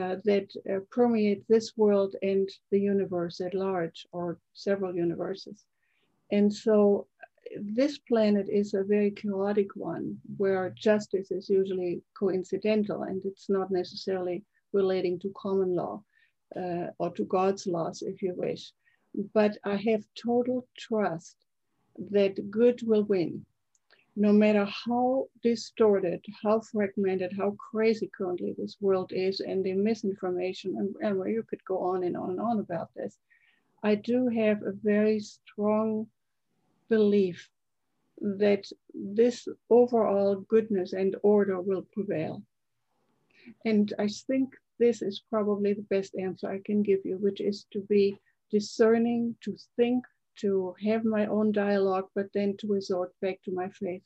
uh, 0.00 0.16
that 0.24 0.48
uh, 0.70 0.78
permeates 0.90 1.44
this 1.48 1.76
world 1.76 2.14
and 2.22 2.48
the 2.70 2.78
universe 2.78 3.40
at 3.40 3.54
large, 3.54 4.06
or 4.12 4.38
several 4.54 4.94
universes. 4.94 5.64
And 6.30 6.52
so 6.52 7.06
this 7.60 7.98
planet 7.98 8.46
is 8.48 8.74
a 8.74 8.84
very 8.84 9.10
chaotic 9.10 9.74
one 9.74 10.16
where 10.36 10.70
justice 10.70 11.32
is 11.32 11.50
usually 11.50 12.02
coincidental 12.14 13.02
and 13.02 13.20
it's 13.24 13.48
not 13.50 13.72
necessarily 13.72 14.44
relating 14.72 15.18
to 15.18 15.32
common 15.36 15.74
law 15.74 16.00
uh, 16.56 16.86
or 16.98 17.10
to 17.10 17.24
God's 17.24 17.66
laws, 17.66 18.02
if 18.02 18.22
you 18.22 18.34
wish. 18.36 18.72
But 19.34 19.58
I 19.64 19.76
have 19.88 20.04
total 20.14 20.68
trust 20.78 21.36
that 22.10 22.50
good 22.50 22.80
will 22.86 23.02
win, 23.02 23.44
no 24.16 24.32
matter 24.32 24.64
how 24.64 25.26
distorted, 25.42 26.24
how 26.42 26.60
fragmented, 26.60 27.32
how 27.36 27.52
crazy 27.52 28.10
currently 28.16 28.54
this 28.56 28.76
world 28.80 29.12
is, 29.14 29.40
and 29.40 29.64
the 29.64 29.72
misinformation, 29.72 30.76
and, 30.76 30.94
and 31.00 31.32
you 31.32 31.42
could 31.48 31.64
go 31.64 31.78
on 31.78 32.04
and 32.04 32.16
on 32.16 32.30
and 32.30 32.40
on 32.40 32.60
about 32.60 32.90
this. 32.94 33.16
I 33.82 33.94
do 33.94 34.28
have 34.28 34.62
a 34.62 34.72
very 34.72 35.20
strong 35.20 36.06
belief 36.88 37.48
that 38.20 38.70
this 38.92 39.48
overall 39.70 40.36
goodness 40.48 40.92
and 40.92 41.16
order 41.22 41.60
will 41.60 41.86
prevail. 41.92 42.42
And 43.64 43.92
I 43.98 44.08
think 44.08 44.54
this 44.78 45.02
is 45.02 45.22
probably 45.30 45.72
the 45.72 45.82
best 45.82 46.14
answer 46.16 46.50
I 46.50 46.60
can 46.64 46.82
give 46.82 47.00
you, 47.04 47.16
which 47.16 47.40
is 47.40 47.66
to 47.72 47.80
be 47.80 48.18
discerning, 48.50 49.36
to 49.42 49.56
think, 49.76 50.04
to 50.40 50.74
have 50.84 51.04
my 51.04 51.26
own 51.26 51.52
dialogue, 51.52 52.08
but 52.14 52.26
then 52.34 52.56
to 52.58 52.66
resort 52.66 53.12
back 53.20 53.42
to 53.44 53.52
my 53.52 53.68
faith. 53.68 54.02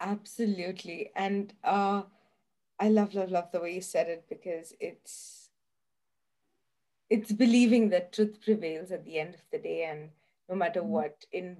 Absolutely. 0.00 1.10
And 1.14 1.52
uh, 1.62 2.02
I 2.78 2.88
love, 2.88 3.14
love, 3.14 3.30
love 3.30 3.52
the 3.52 3.60
way 3.60 3.74
you 3.74 3.82
said 3.82 4.08
it 4.08 4.24
because 4.28 4.72
it's 4.80 5.40
it's 7.10 7.32
believing 7.32 7.90
that 7.90 8.12
truth 8.12 8.38
prevails 8.40 8.92
at 8.92 9.04
the 9.04 9.18
end 9.18 9.34
of 9.34 9.42
the 9.50 9.58
day 9.58 9.84
and 9.84 10.10
no 10.48 10.54
matter 10.54 10.80
mm-hmm. 10.80 10.90
what 10.90 11.24
in 11.32 11.56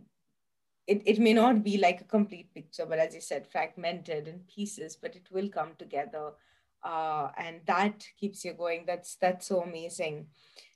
it, 0.86 1.02
it 1.04 1.18
may 1.18 1.32
not 1.32 1.62
be 1.62 1.76
like 1.76 2.00
a 2.00 2.04
complete 2.04 2.54
picture 2.54 2.86
but 2.86 2.98
as 3.00 3.14
you 3.14 3.20
said 3.20 3.46
fragmented 3.46 4.28
in 4.28 4.38
pieces 4.52 4.96
but 4.96 5.16
it 5.16 5.28
will 5.30 5.48
come 5.48 5.72
together 5.76 6.30
uh, 6.82 7.28
and 7.36 7.60
that 7.66 8.04
keeps 8.18 8.44
you 8.44 8.52
going 8.52 8.84
that's 8.86 9.16
that's 9.16 9.46
so 9.46 9.62
amazing 9.62 10.26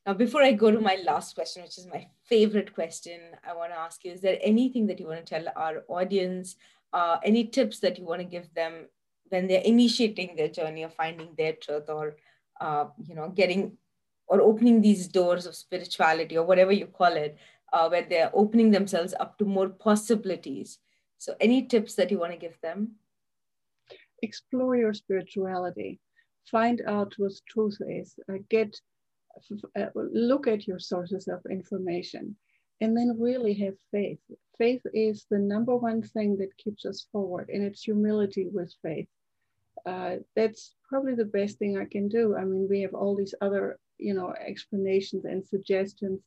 now 0.07 0.13
before 0.13 0.43
i 0.43 0.53
go 0.53 0.71
to 0.71 0.81
my 0.81 0.97
last 1.05 1.35
question 1.35 1.63
which 1.63 1.79
is 1.79 1.87
my 1.87 2.07
favorite 2.25 2.75
question 2.75 3.21
i 3.49 3.55
want 3.55 3.73
to 3.73 3.79
ask 3.79 4.05
you 4.05 4.13
is 4.13 4.21
there 4.21 4.39
anything 4.43 4.87
that 4.87 5.01
you 5.01 5.07
want 5.07 5.25
to 5.25 5.35
tell 5.35 5.53
our 5.57 5.85
audience 5.89 6.57
uh, 6.93 7.19
any 7.25 7.45
tips 7.45 7.81
that 7.81 7.99
you 7.99 8.05
want 8.05 8.21
to 8.21 8.27
give 8.27 8.53
them 8.55 8.87
when 9.31 9.49
they're 9.49 9.63
initiating 9.63 10.37
their 10.37 10.49
journey 10.49 10.83
of 10.85 10.95
finding 10.95 11.35
their 11.37 11.55
truth 11.55 11.89
or 11.89 12.17
uh, 12.61 12.85
you 13.05 13.15
know 13.15 13.29
getting 13.29 13.77
or 14.27 14.41
opening 14.41 14.81
these 14.81 15.09
doors 15.09 15.47
of 15.47 15.55
spirituality 15.55 16.37
or 16.37 16.45
whatever 16.45 16.73
you 16.73 16.87
call 16.87 17.13
it 17.13 17.37
uh, 17.75 17.89
where 17.89 18.07
they're 18.09 18.31
opening 18.33 18.71
themselves 18.71 19.15
up 19.19 19.37
to 19.39 19.45
more 19.45 19.69
possibilities. 19.69 20.79
So, 21.19 21.35
any 21.41 21.67
tips 21.67 21.95
that 21.95 22.11
you 22.11 22.19
want 22.19 22.33
to 22.33 22.39
give 22.39 22.61
them? 22.61 22.93
Explore 24.23 24.77
your 24.77 24.95
spirituality. 24.95 26.01
Find 26.51 26.83
out 26.87 27.15
what 27.19 27.33
truth 27.49 27.79
is. 27.89 28.15
Uh, 28.29 28.39
get 28.49 28.81
uh, 29.77 29.87
look 29.95 30.47
at 30.47 30.67
your 30.67 30.79
sources 30.79 31.29
of 31.29 31.41
information, 31.51 32.37
and 32.81 32.97
then 32.97 33.17
really 33.19 33.55
have 33.55 33.75
faith. 33.91 34.21
Faith 34.59 34.83
is 34.93 35.27
the 35.31 35.39
number 35.39 35.75
one 35.77 36.03
thing 36.03 36.37
that 36.39 36.57
keeps 36.57 36.85
us 36.85 37.07
forward, 37.11 37.51
and 37.53 37.65
it's 37.65 37.83
humility 37.83 38.47
with 38.53 38.73
faith. 38.83 39.09
Uh, 39.87 40.17
that's 40.37 40.75
probably 40.89 41.15
the 41.15 41.25
best 41.25 41.59
thing 41.59 41.77
I 41.77 41.85
can 41.85 42.09
do. 42.09 42.37
I 42.37 42.45
mean, 42.45 42.69
we 42.71 42.81
have 42.83 42.95
all 42.95 43.17
these 43.17 43.35
other, 43.41 43.79
you 43.99 44.15
know, 44.15 44.33
explanations 44.47 45.25
and 45.25 45.45
suggestions, 45.45 46.21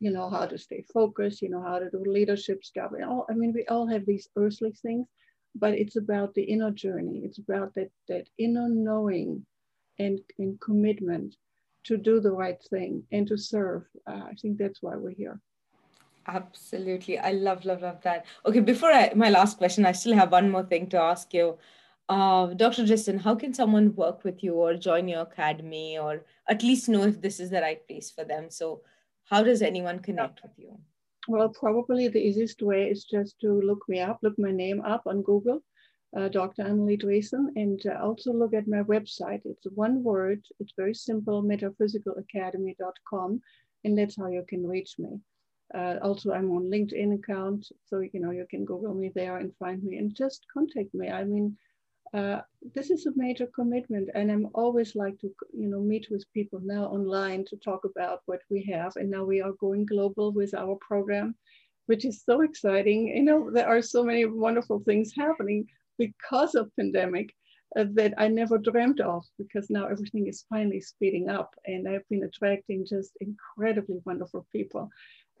you 0.00 0.10
know, 0.10 0.30
how 0.30 0.46
to 0.46 0.58
stay 0.58 0.84
focused, 0.92 1.42
you 1.42 1.50
know, 1.50 1.62
how 1.62 1.78
to 1.78 1.90
do 1.90 2.02
leadership 2.06 2.64
stuff. 2.64 2.92
And 2.92 3.04
all, 3.04 3.26
I 3.30 3.34
mean, 3.34 3.52
we 3.52 3.66
all 3.66 3.86
have 3.86 4.06
these 4.06 4.28
earthly 4.36 4.72
things, 4.72 5.06
but 5.58 5.74
it's 5.74 5.96
about 5.96 6.34
the 6.34 6.42
inner 6.42 6.70
journey. 6.70 7.22
It's 7.24 7.38
about 7.38 7.74
that 7.74 7.90
that 8.08 8.28
inner 8.38 8.68
knowing 8.68 9.44
and, 9.98 10.20
and 10.38 10.60
commitment 10.60 11.36
to 11.84 11.96
do 11.96 12.20
the 12.20 12.32
right 12.32 12.62
thing 12.70 13.02
and 13.12 13.26
to 13.28 13.36
serve. 13.36 13.84
Uh, 14.06 14.22
I 14.30 14.34
think 14.40 14.58
that's 14.58 14.82
why 14.82 14.96
we're 14.96 15.10
here. 15.10 15.40
Absolutely. 16.26 17.18
I 17.18 17.32
love, 17.32 17.64
love, 17.64 17.80
love 17.80 18.02
that. 18.02 18.26
Okay, 18.44 18.60
before 18.60 18.90
I, 18.90 19.12
my 19.14 19.30
last 19.30 19.56
question, 19.56 19.86
I 19.86 19.92
still 19.92 20.14
have 20.14 20.30
one 20.30 20.50
more 20.50 20.64
thing 20.64 20.88
to 20.90 21.00
ask 21.00 21.32
you. 21.32 21.56
Uh, 22.08 22.48
Dr. 22.48 22.84
Justin, 22.84 23.18
how 23.18 23.34
can 23.34 23.54
someone 23.54 23.94
work 23.94 24.24
with 24.24 24.42
you 24.42 24.54
or 24.54 24.74
join 24.74 25.08
your 25.08 25.22
academy 25.22 25.98
or 25.98 26.24
at 26.46 26.62
least 26.62 26.88
know 26.88 27.02
if 27.04 27.20
this 27.20 27.40
is 27.40 27.50
the 27.50 27.60
right 27.60 27.86
place 27.86 28.10
for 28.10 28.24
them? 28.24 28.50
So, 28.50 28.82
how 29.24 29.42
does 29.42 29.62
anyone 29.62 30.00
connect 30.00 30.42
with 30.42 30.52
you? 30.56 30.78
Well, 31.28 31.50
probably 31.50 32.08
the 32.08 32.26
easiest 32.26 32.62
way 32.62 32.88
is 32.88 33.04
just 33.04 33.38
to 33.40 33.52
look 33.52 33.86
me 33.86 34.00
up, 34.00 34.20
look 34.22 34.38
my 34.38 34.50
name 34.50 34.80
up 34.80 35.02
on 35.06 35.20
Google, 35.20 35.62
uh, 36.16 36.28
Dr. 36.28 36.62
Annelie 36.62 36.96
Driessen, 36.96 37.48
and 37.54 37.78
uh, 37.84 37.98
also 38.02 38.32
look 38.32 38.54
at 38.54 38.66
my 38.66 38.82
website. 38.82 39.42
It's 39.44 39.66
one 39.74 40.02
word, 40.02 40.42
it's 40.58 40.72
very 40.74 40.94
simple, 40.94 41.42
metaphysicalacademy.com, 41.42 43.42
and 43.84 43.98
that's 43.98 44.16
how 44.16 44.28
you 44.28 44.42
can 44.48 44.66
reach 44.66 44.98
me. 44.98 45.20
Uh, 45.74 45.96
also, 46.00 46.32
I'm 46.32 46.50
on 46.50 46.70
LinkedIn 46.70 47.16
account, 47.16 47.68
so 47.84 48.00
you 48.00 48.20
know 48.20 48.30
you 48.30 48.46
can 48.48 48.64
Google 48.64 48.94
me 48.94 49.10
there 49.14 49.36
and 49.36 49.54
find 49.58 49.82
me 49.82 49.98
and 49.98 50.14
just 50.14 50.46
contact 50.50 50.94
me. 50.94 51.10
I 51.10 51.24
mean, 51.24 51.58
uh, 52.14 52.40
this 52.74 52.90
is 52.90 53.06
a 53.06 53.12
major 53.16 53.46
commitment, 53.54 54.08
and 54.14 54.30
I'm 54.30 54.48
always 54.54 54.96
like 54.96 55.18
to 55.20 55.30
you 55.52 55.68
know 55.68 55.80
meet 55.80 56.08
with 56.10 56.32
people 56.32 56.60
now 56.62 56.84
online 56.84 57.44
to 57.46 57.56
talk 57.56 57.84
about 57.84 58.20
what 58.26 58.40
we 58.50 58.62
have. 58.72 58.96
And 58.96 59.10
now 59.10 59.24
we 59.24 59.40
are 59.40 59.52
going 59.60 59.84
global 59.86 60.32
with 60.32 60.54
our 60.54 60.76
program, 60.80 61.34
which 61.86 62.04
is 62.04 62.22
so 62.24 62.40
exciting. 62.40 63.08
You 63.08 63.22
know, 63.22 63.50
there 63.50 63.68
are 63.68 63.82
so 63.82 64.02
many 64.02 64.24
wonderful 64.24 64.80
things 64.80 65.12
happening 65.16 65.66
because 65.98 66.54
of 66.54 66.74
pandemic 66.76 67.34
uh, 67.76 67.84
that 67.92 68.14
I 68.16 68.28
never 68.28 68.56
dreamt 68.56 69.00
of 69.00 69.24
because 69.36 69.68
now 69.68 69.86
everything 69.86 70.26
is 70.26 70.46
finally 70.48 70.80
speeding 70.80 71.28
up 71.28 71.54
and 71.66 71.86
I've 71.86 72.08
been 72.08 72.24
attracting 72.24 72.86
just 72.86 73.12
incredibly 73.20 74.00
wonderful 74.06 74.46
people. 74.52 74.88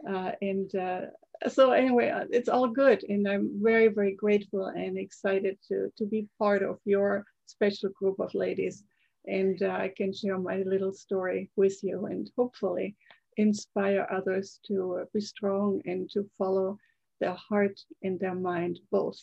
Uh, 0.06 0.32
and 0.42 0.74
uh, 0.74 1.00
so 1.48 1.72
anyway, 1.72 2.10
uh, 2.10 2.26
it's 2.30 2.48
all 2.48 2.68
good. 2.68 3.04
And 3.08 3.26
I'm 3.28 3.50
very, 3.62 3.88
very 3.88 4.14
grateful 4.14 4.66
and 4.66 4.98
excited 4.98 5.58
to, 5.68 5.92
to 5.96 6.04
be 6.06 6.26
part 6.38 6.62
of 6.62 6.78
your 6.84 7.24
special 7.46 7.90
group 7.90 8.18
of 8.20 8.34
ladies. 8.34 8.84
And 9.26 9.62
uh, 9.62 9.70
I 9.70 9.92
can 9.96 10.12
share 10.12 10.38
my 10.38 10.58
little 10.58 10.92
story 10.92 11.50
with 11.56 11.82
you 11.82 12.06
and 12.06 12.30
hopefully 12.36 12.96
inspire 13.36 14.06
others 14.10 14.60
to 14.66 15.04
be 15.14 15.20
strong 15.20 15.80
and 15.84 16.10
to 16.10 16.28
follow 16.36 16.78
their 17.20 17.34
heart 17.34 17.78
and 18.02 18.18
their 18.18 18.34
mind 18.34 18.80
both. 18.90 19.18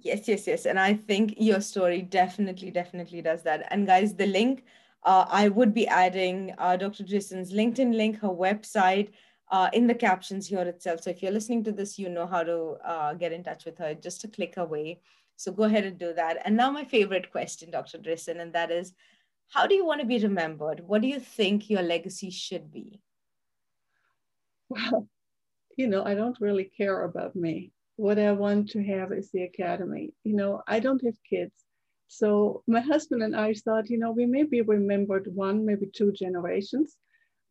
Yes, 0.00 0.28
yes, 0.28 0.46
yes. 0.46 0.66
And 0.66 0.78
I 0.78 0.94
think 0.94 1.34
your 1.38 1.60
story 1.60 2.02
definitely, 2.02 2.70
definitely 2.70 3.22
does 3.22 3.42
that. 3.44 3.66
And 3.70 3.86
guys, 3.86 4.14
the 4.14 4.26
link, 4.26 4.64
uh, 5.04 5.26
I 5.28 5.48
would 5.48 5.72
be 5.72 5.86
adding 5.86 6.54
uh, 6.58 6.76
Dr. 6.76 7.04
Jason's 7.04 7.52
LinkedIn 7.52 7.94
link, 7.94 8.18
her 8.20 8.28
website, 8.28 9.10
uh, 9.50 9.68
in 9.72 9.86
the 9.86 9.94
captions 9.94 10.46
here 10.46 10.62
itself. 10.62 11.02
So 11.02 11.10
if 11.10 11.22
you're 11.22 11.32
listening 11.32 11.64
to 11.64 11.72
this, 11.72 11.98
you 11.98 12.08
know 12.08 12.26
how 12.26 12.42
to 12.42 12.76
uh, 12.84 13.14
get 13.14 13.32
in 13.32 13.44
touch 13.44 13.64
with 13.64 13.78
her, 13.78 13.94
just 13.94 14.24
a 14.24 14.28
click 14.28 14.56
away. 14.56 15.00
So 15.36 15.52
go 15.52 15.64
ahead 15.64 15.84
and 15.84 15.98
do 15.98 16.12
that. 16.14 16.38
And 16.44 16.56
now 16.56 16.70
my 16.70 16.84
favorite 16.84 17.30
question, 17.30 17.70
Dr. 17.70 17.98
Driessen, 17.98 18.40
and 18.40 18.52
that 18.52 18.70
is, 18.70 18.94
how 19.48 19.66
do 19.66 19.74
you 19.74 19.84
want 19.84 20.00
to 20.00 20.06
be 20.06 20.18
remembered? 20.18 20.80
What 20.86 21.02
do 21.02 21.08
you 21.08 21.20
think 21.20 21.68
your 21.68 21.82
legacy 21.82 22.30
should 22.30 22.72
be? 22.72 23.00
Well, 24.68 25.08
you 25.76 25.86
know, 25.88 26.04
I 26.04 26.14
don't 26.14 26.40
really 26.40 26.64
care 26.64 27.02
about 27.02 27.36
me. 27.36 27.72
What 27.96 28.18
I 28.18 28.32
want 28.32 28.70
to 28.70 28.82
have 28.82 29.12
is 29.12 29.30
the 29.30 29.42
academy. 29.42 30.14
You 30.24 30.34
know, 30.34 30.62
I 30.66 30.80
don't 30.80 31.04
have 31.04 31.14
kids. 31.28 31.52
So 32.08 32.62
my 32.66 32.80
husband 32.80 33.22
and 33.22 33.36
I 33.36 33.54
thought, 33.54 33.90
you 33.90 33.98
know, 33.98 34.12
we 34.12 34.26
may 34.26 34.44
be 34.44 34.62
remembered 34.62 35.26
one, 35.34 35.64
maybe 35.66 35.86
two 35.86 36.12
generations, 36.12 36.96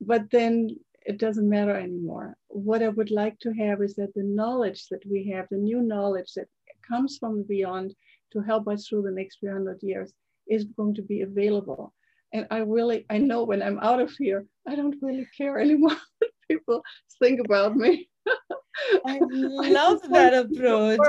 but 0.02 0.30
then 0.32 0.78
it 1.06 1.18
doesn't 1.18 1.50
matter 1.50 1.76
anymore. 1.76 2.38
What 2.48 2.84
I 2.84 2.90
would 2.90 3.12
like 3.12 3.38
to 3.40 3.54
have 3.54 3.82
is 3.82 3.96
that 3.96 4.14
the 4.14 4.24
knowledge 4.24 4.88
that 4.90 5.06
we 5.10 5.30
have, 5.30 5.48
the 5.50 5.58
new 5.58 5.82
knowledge 5.82 6.34
that 6.36 6.48
comes 6.88 7.18
from 7.18 7.44
beyond 7.44 7.94
to 8.32 8.42
help 8.42 8.68
us 8.68 8.88
through 8.88 9.04
the 9.04 9.12
next 9.12 9.40
300 9.40 9.82
years 9.82 10.14
is 10.48 10.66
going 10.66 10.96
to 10.96 11.02
be 11.02 11.22
available. 11.22 11.94
And 12.34 12.48
I 12.50 12.60
really, 12.60 13.06
I 13.10 13.20
know 13.20 13.44
when 13.44 13.62
I'm 13.62 13.80
out 13.80 14.02
of 14.02 14.12
here, 14.18 14.46
I 14.68 14.76
don't 14.76 14.96
really 15.02 15.28
care 15.38 15.60
anymore 15.66 15.98
what 16.20 16.32
people 16.50 16.84
think 17.20 17.40
about 17.44 17.76
me. 17.76 18.10
I 19.06 19.20
love 19.30 20.02
I 20.06 20.08
that 20.10 20.34
approach. 20.34 21.00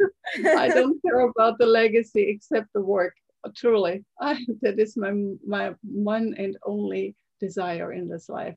I 0.46 0.68
don't 0.68 1.00
care 1.02 1.20
about 1.20 1.58
the 1.58 1.66
legacy 1.66 2.28
except 2.28 2.72
the 2.74 2.80
work. 2.80 3.14
Truly, 3.54 4.04
I, 4.20 4.44
that 4.62 4.80
is 4.80 4.96
my 4.96 5.12
my 5.46 5.72
one 5.82 6.34
and 6.36 6.58
only 6.66 7.14
desire 7.38 7.92
in 7.92 8.08
this 8.08 8.28
life. 8.28 8.56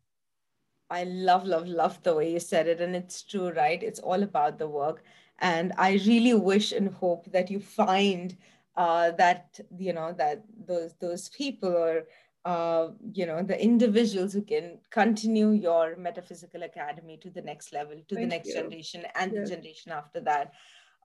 I 0.89 1.03
love, 1.03 1.45
love, 1.45 1.67
love 1.67 2.01
the 2.03 2.15
way 2.15 2.31
you 2.31 2.39
said 2.39 2.67
it. 2.67 2.81
And 2.81 2.95
it's 2.95 3.21
true, 3.23 3.51
right? 3.51 3.81
It's 3.81 3.99
all 3.99 4.23
about 4.23 4.57
the 4.57 4.67
work. 4.67 5.03
And 5.39 5.71
I 5.77 5.93
really 6.05 6.33
wish 6.33 6.71
and 6.71 6.93
hope 6.93 7.31
that 7.31 7.49
you 7.49 7.59
find 7.59 8.35
uh, 8.75 9.11
that, 9.11 9.59
you 9.77 9.93
know, 9.93 10.13
that 10.13 10.43
those 10.65 10.93
those 10.99 11.29
people 11.29 11.69
or 11.69 12.05
uh, 12.45 12.89
you 13.13 13.25
know, 13.25 13.43
the 13.43 13.61
individuals 13.61 14.33
who 14.33 14.41
can 14.41 14.79
continue 14.89 15.51
your 15.51 15.95
metaphysical 15.97 16.63
academy 16.63 17.17
to 17.17 17.29
the 17.29 17.41
next 17.41 17.73
level, 17.73 17.95
to 18.07 18.15
Thank 18.15 18.29
the 18.29 18.35
next 18.35 18.47
you. 18.47 18.53
generation 18.55 19.03
and 19.15 19.33
yes. 19.33 19.49
the 19.49 19.55
generation 19.55 19.91
after 19.91 20.21
that. 20.21 20.53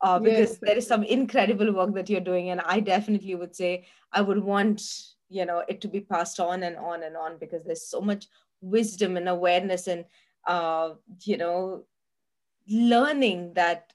Uh, 0.02 0.18
because 0.18 0.50
yes. 0.50 0.58
there 0.62 0.76
is 0.76 0.86
some 0.86 1.02
incredible 1.02 1.72
work 1.72 1.94
that 1.94 2.08
you're 2.10 2.20
doing. 2.20 2.50
And 2.50 2.60
I 2.60 2.80
definitely 2.80 3.34
would 3.34 3.54
say 3.54 3.86
I 4.12 4.20
would 4.20 4.42
want, 4.42 4.82
you 5.34 5.44
know, 5.44 5.64
it 5.68 5.80
to 5.80 5.88
be 5.88 6.00
passed 6.00 6.38
on 6.38 6.62
and 6.62 6.76
on 6.76 7.02
and 7.02 7.16
on 7.16 7.38
because 7.38 7.64
there's 7.64 7.88
so 7.88 8.00
much 8.00 8.28
wisdom 8.60 9.16
and 9.16 9.28
awareness 9.28 9.88
and 9.88 10.04
uh, 10.46 10.90
you 11.22 11.36
know 11.36 11.84
learning 12.68 13.52
that 13.54 13.92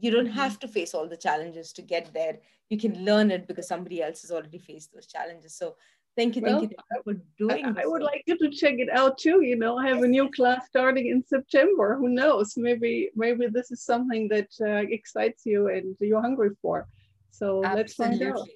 you 0.00 0.10
don't 0.10 0.26
mm-hmm. 0.26 0.44
have 0.44 0.58
to 0.58 0.66
face 0.66 0.94
all 0.94 1.06
the 1.06 1.16
challenges 1.16 1.72
to 1.74 1.82
get 1.82 2.12
there. 2.14 2.38
You 2.70 2.78
can 2.78 3.04
learn 3.04 3.30
it 3.30 3.46
because 3.46 3.68
somebody 3.68 4.02
else 4.02 4.22
has 4.22 4.30
already 4.30 4.58
faced 4.58 4.92
those 4.92 5.06
challenges. 5.06 5.54
So 5.54 5.76
thank 6.16 6.36
you 6.36 6.42
thank 6.42 6.62
you, 6.62 6.70
you 6.70 7.02
for 7.04 7.14
doing 7.38 7.66
I, 7.66 7.82
I 7.82 7.86
would 7.86 8.02
like 8.02 8.22
you 8.26 8.36
to 8.38 8.50
check 8.50 8.74
it 8.84 8.90
out 8.90 9.16
too 9.16 9.40
you 9.40 9.56
know 9.56 9.78
i 9.78 9.88
have 9.88 10.02
a 10.02 10.06
new 10.06 10.30
class 10.30 10.66
starting 10.66 11.06
in 11.06 11.24
september. 11.24 11.96
Who 11.96 12.08
knows? 12.08 12.54
Maybe 12.56 13.10
maybe 13.14 13.46
this 13.46 13.70
is 13.70 13.82
something 13.82 14.28
that 14.28 14.50
uh, 14.60 14.84
excites 14.98 15.46
you 15.46 15.68
and 15.68 15.96
you're 16.00 16.26
hungry 16.28 16.50
for. 16.62 16.86
So 17.30 17.64
Absolutely. 17.64 17.78
let's 17.78 17.94
find 17.94 18.22
out 18.22 18.48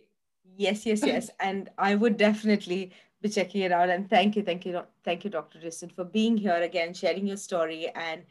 yes 0.57 0.87
yes 0.87 1.05
yes 1.05 1.31
and 1.41 1.71
i 1.79 1.95
would 1.95 2.17
definitely 2.17 2.93
be 3.23 3.29
checking 3.29 3.63
it 3.63 3.73
out. 3.73 3.89
And 3.89 4.09
thank 4.09 4.37
you, 4.37 4.43
thank 4.43 4.67
you, 4.67 4.83
thank 5.05 5.25
you, 5.25 5.31
Dr. 5.31 5.59
Driessen, 5.59 5.93
for 5.93 6.05
being 6.05 6.37
here 6.37 6.63
again, 6.63 6.95
sharing 6.95 7.27
your 7.27 7.37
story, 7.37 7.89
and 7.95 8.23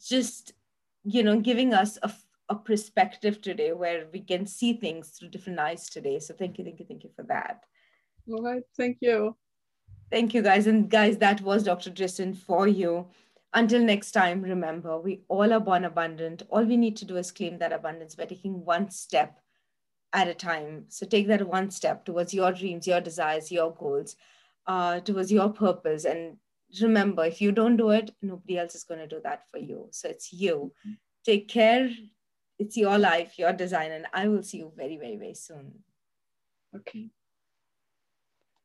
just 0.00 0.52
you 1.04 1.22
know 1.22 1.40
giving 1.40 1.74
us 1.74 1.98
a, 2.02 2.12
a 2.48 2.54
perspective 2.54 3.40
today 3.40 3.72
where 3.72 4.06
we 4.12 4.20
can 4.20 4.46
see 4.46 4.74
things 4.74 5.10
through 5.10 5.28
different 5.28 5.58
eyes 5.58 5.88
today. 5.88 6.18
So 6.18 6.34
thank 6.34 6.58
you, 6.58 6.64
thank 6.64 6.78
you, 6.80 6.86
thank 6.86 7.04
you 7.04 7.10
for 7.14 7.24
that. 7.24 7.64
All 8.30 8.42
right, 8.42 8.62
thank 8.76 8.98
you. 9.00 9.36
Thank 10.10 10.34
you, 10.34 10.42
guys. 10.42 10.66
And 10.66 10.90
guys, 10.90 11.16
that 11.18 11.40
was 11.40 11.64
Dr. 11.64 11.90
Driessen 11.90 12.36
for 12.36 12.68
you. 12.68 13.06
Until 13.54 13.82
next 13.82 14.12
time, 14.12 14.42
remember, 14.42 14.98
we 14.98 15.22
all 15.28 15.52
are 15.52 15.60
born 15.60 15.84
abundant. 15.84 16.42
All 16.48 16.64
we 16.64 16.76
need 16.76 16.96
to 16.98 17.04
do 17.04 17.16
is 17.16 17.30
claim 17.30 17.58
that 17.58 17.72
abundance 17.72 18.14
by 18.14 18.24
taking 18.24 18.64
one 18.64 18.90
step 18.90 19.38
at 20.12 20.28
a 20.28 20.34
time. 20.34 20.84
So 20.88 21.06
take 21.06 21.26
that 21.28 21.46
one 21.46 21.70
step 21.70 22.04
towards 22.04 22.34
your 22.34 22.52
dreams, 22.52 22.86
your 22.86 23.00
desires, 23.00 23.50
your 23.50 23.72
goals, 23.74 24.16
uh, 24.66 25.00
towards 25.00 25.32
your 25.32 25.48
purpose. 25.48 26.04
And 26.04 26.36
remember, 26.80 27.24
if 27.24 27.40
you 27.40 27.52
don't 27.52 27.76
do 27.76 27.90
it, 27.90 28.14
nobody 28.22 28.58
else 28.58 28.74
is 28.74 28.84
going 28.84 29.00
to 29.00 29.06
do 29.06 29.20
that 29.24 29.44
for 29.50 29.58
you. 29.58 29.88
So 29.90 30.08
it's 30.08 30.32
you. 30.32 30.72
Take 31.24 31.48
care. 31.48 31.90
It's 32.58 32.76
your 32.76 32.98
life, 32.98 33.38
your 33.38 33.52
design, 33.52 33.90
and 33.90 34.06
I 34.12 34.28
will 34.28 34.42
see 34.42 34.58
you 34.58 34.72
very, 34.76 34.96
very, 34.96 35.16
very 35.16 35.34
soon. 35.34 35.82
Okay. 36.76 37.10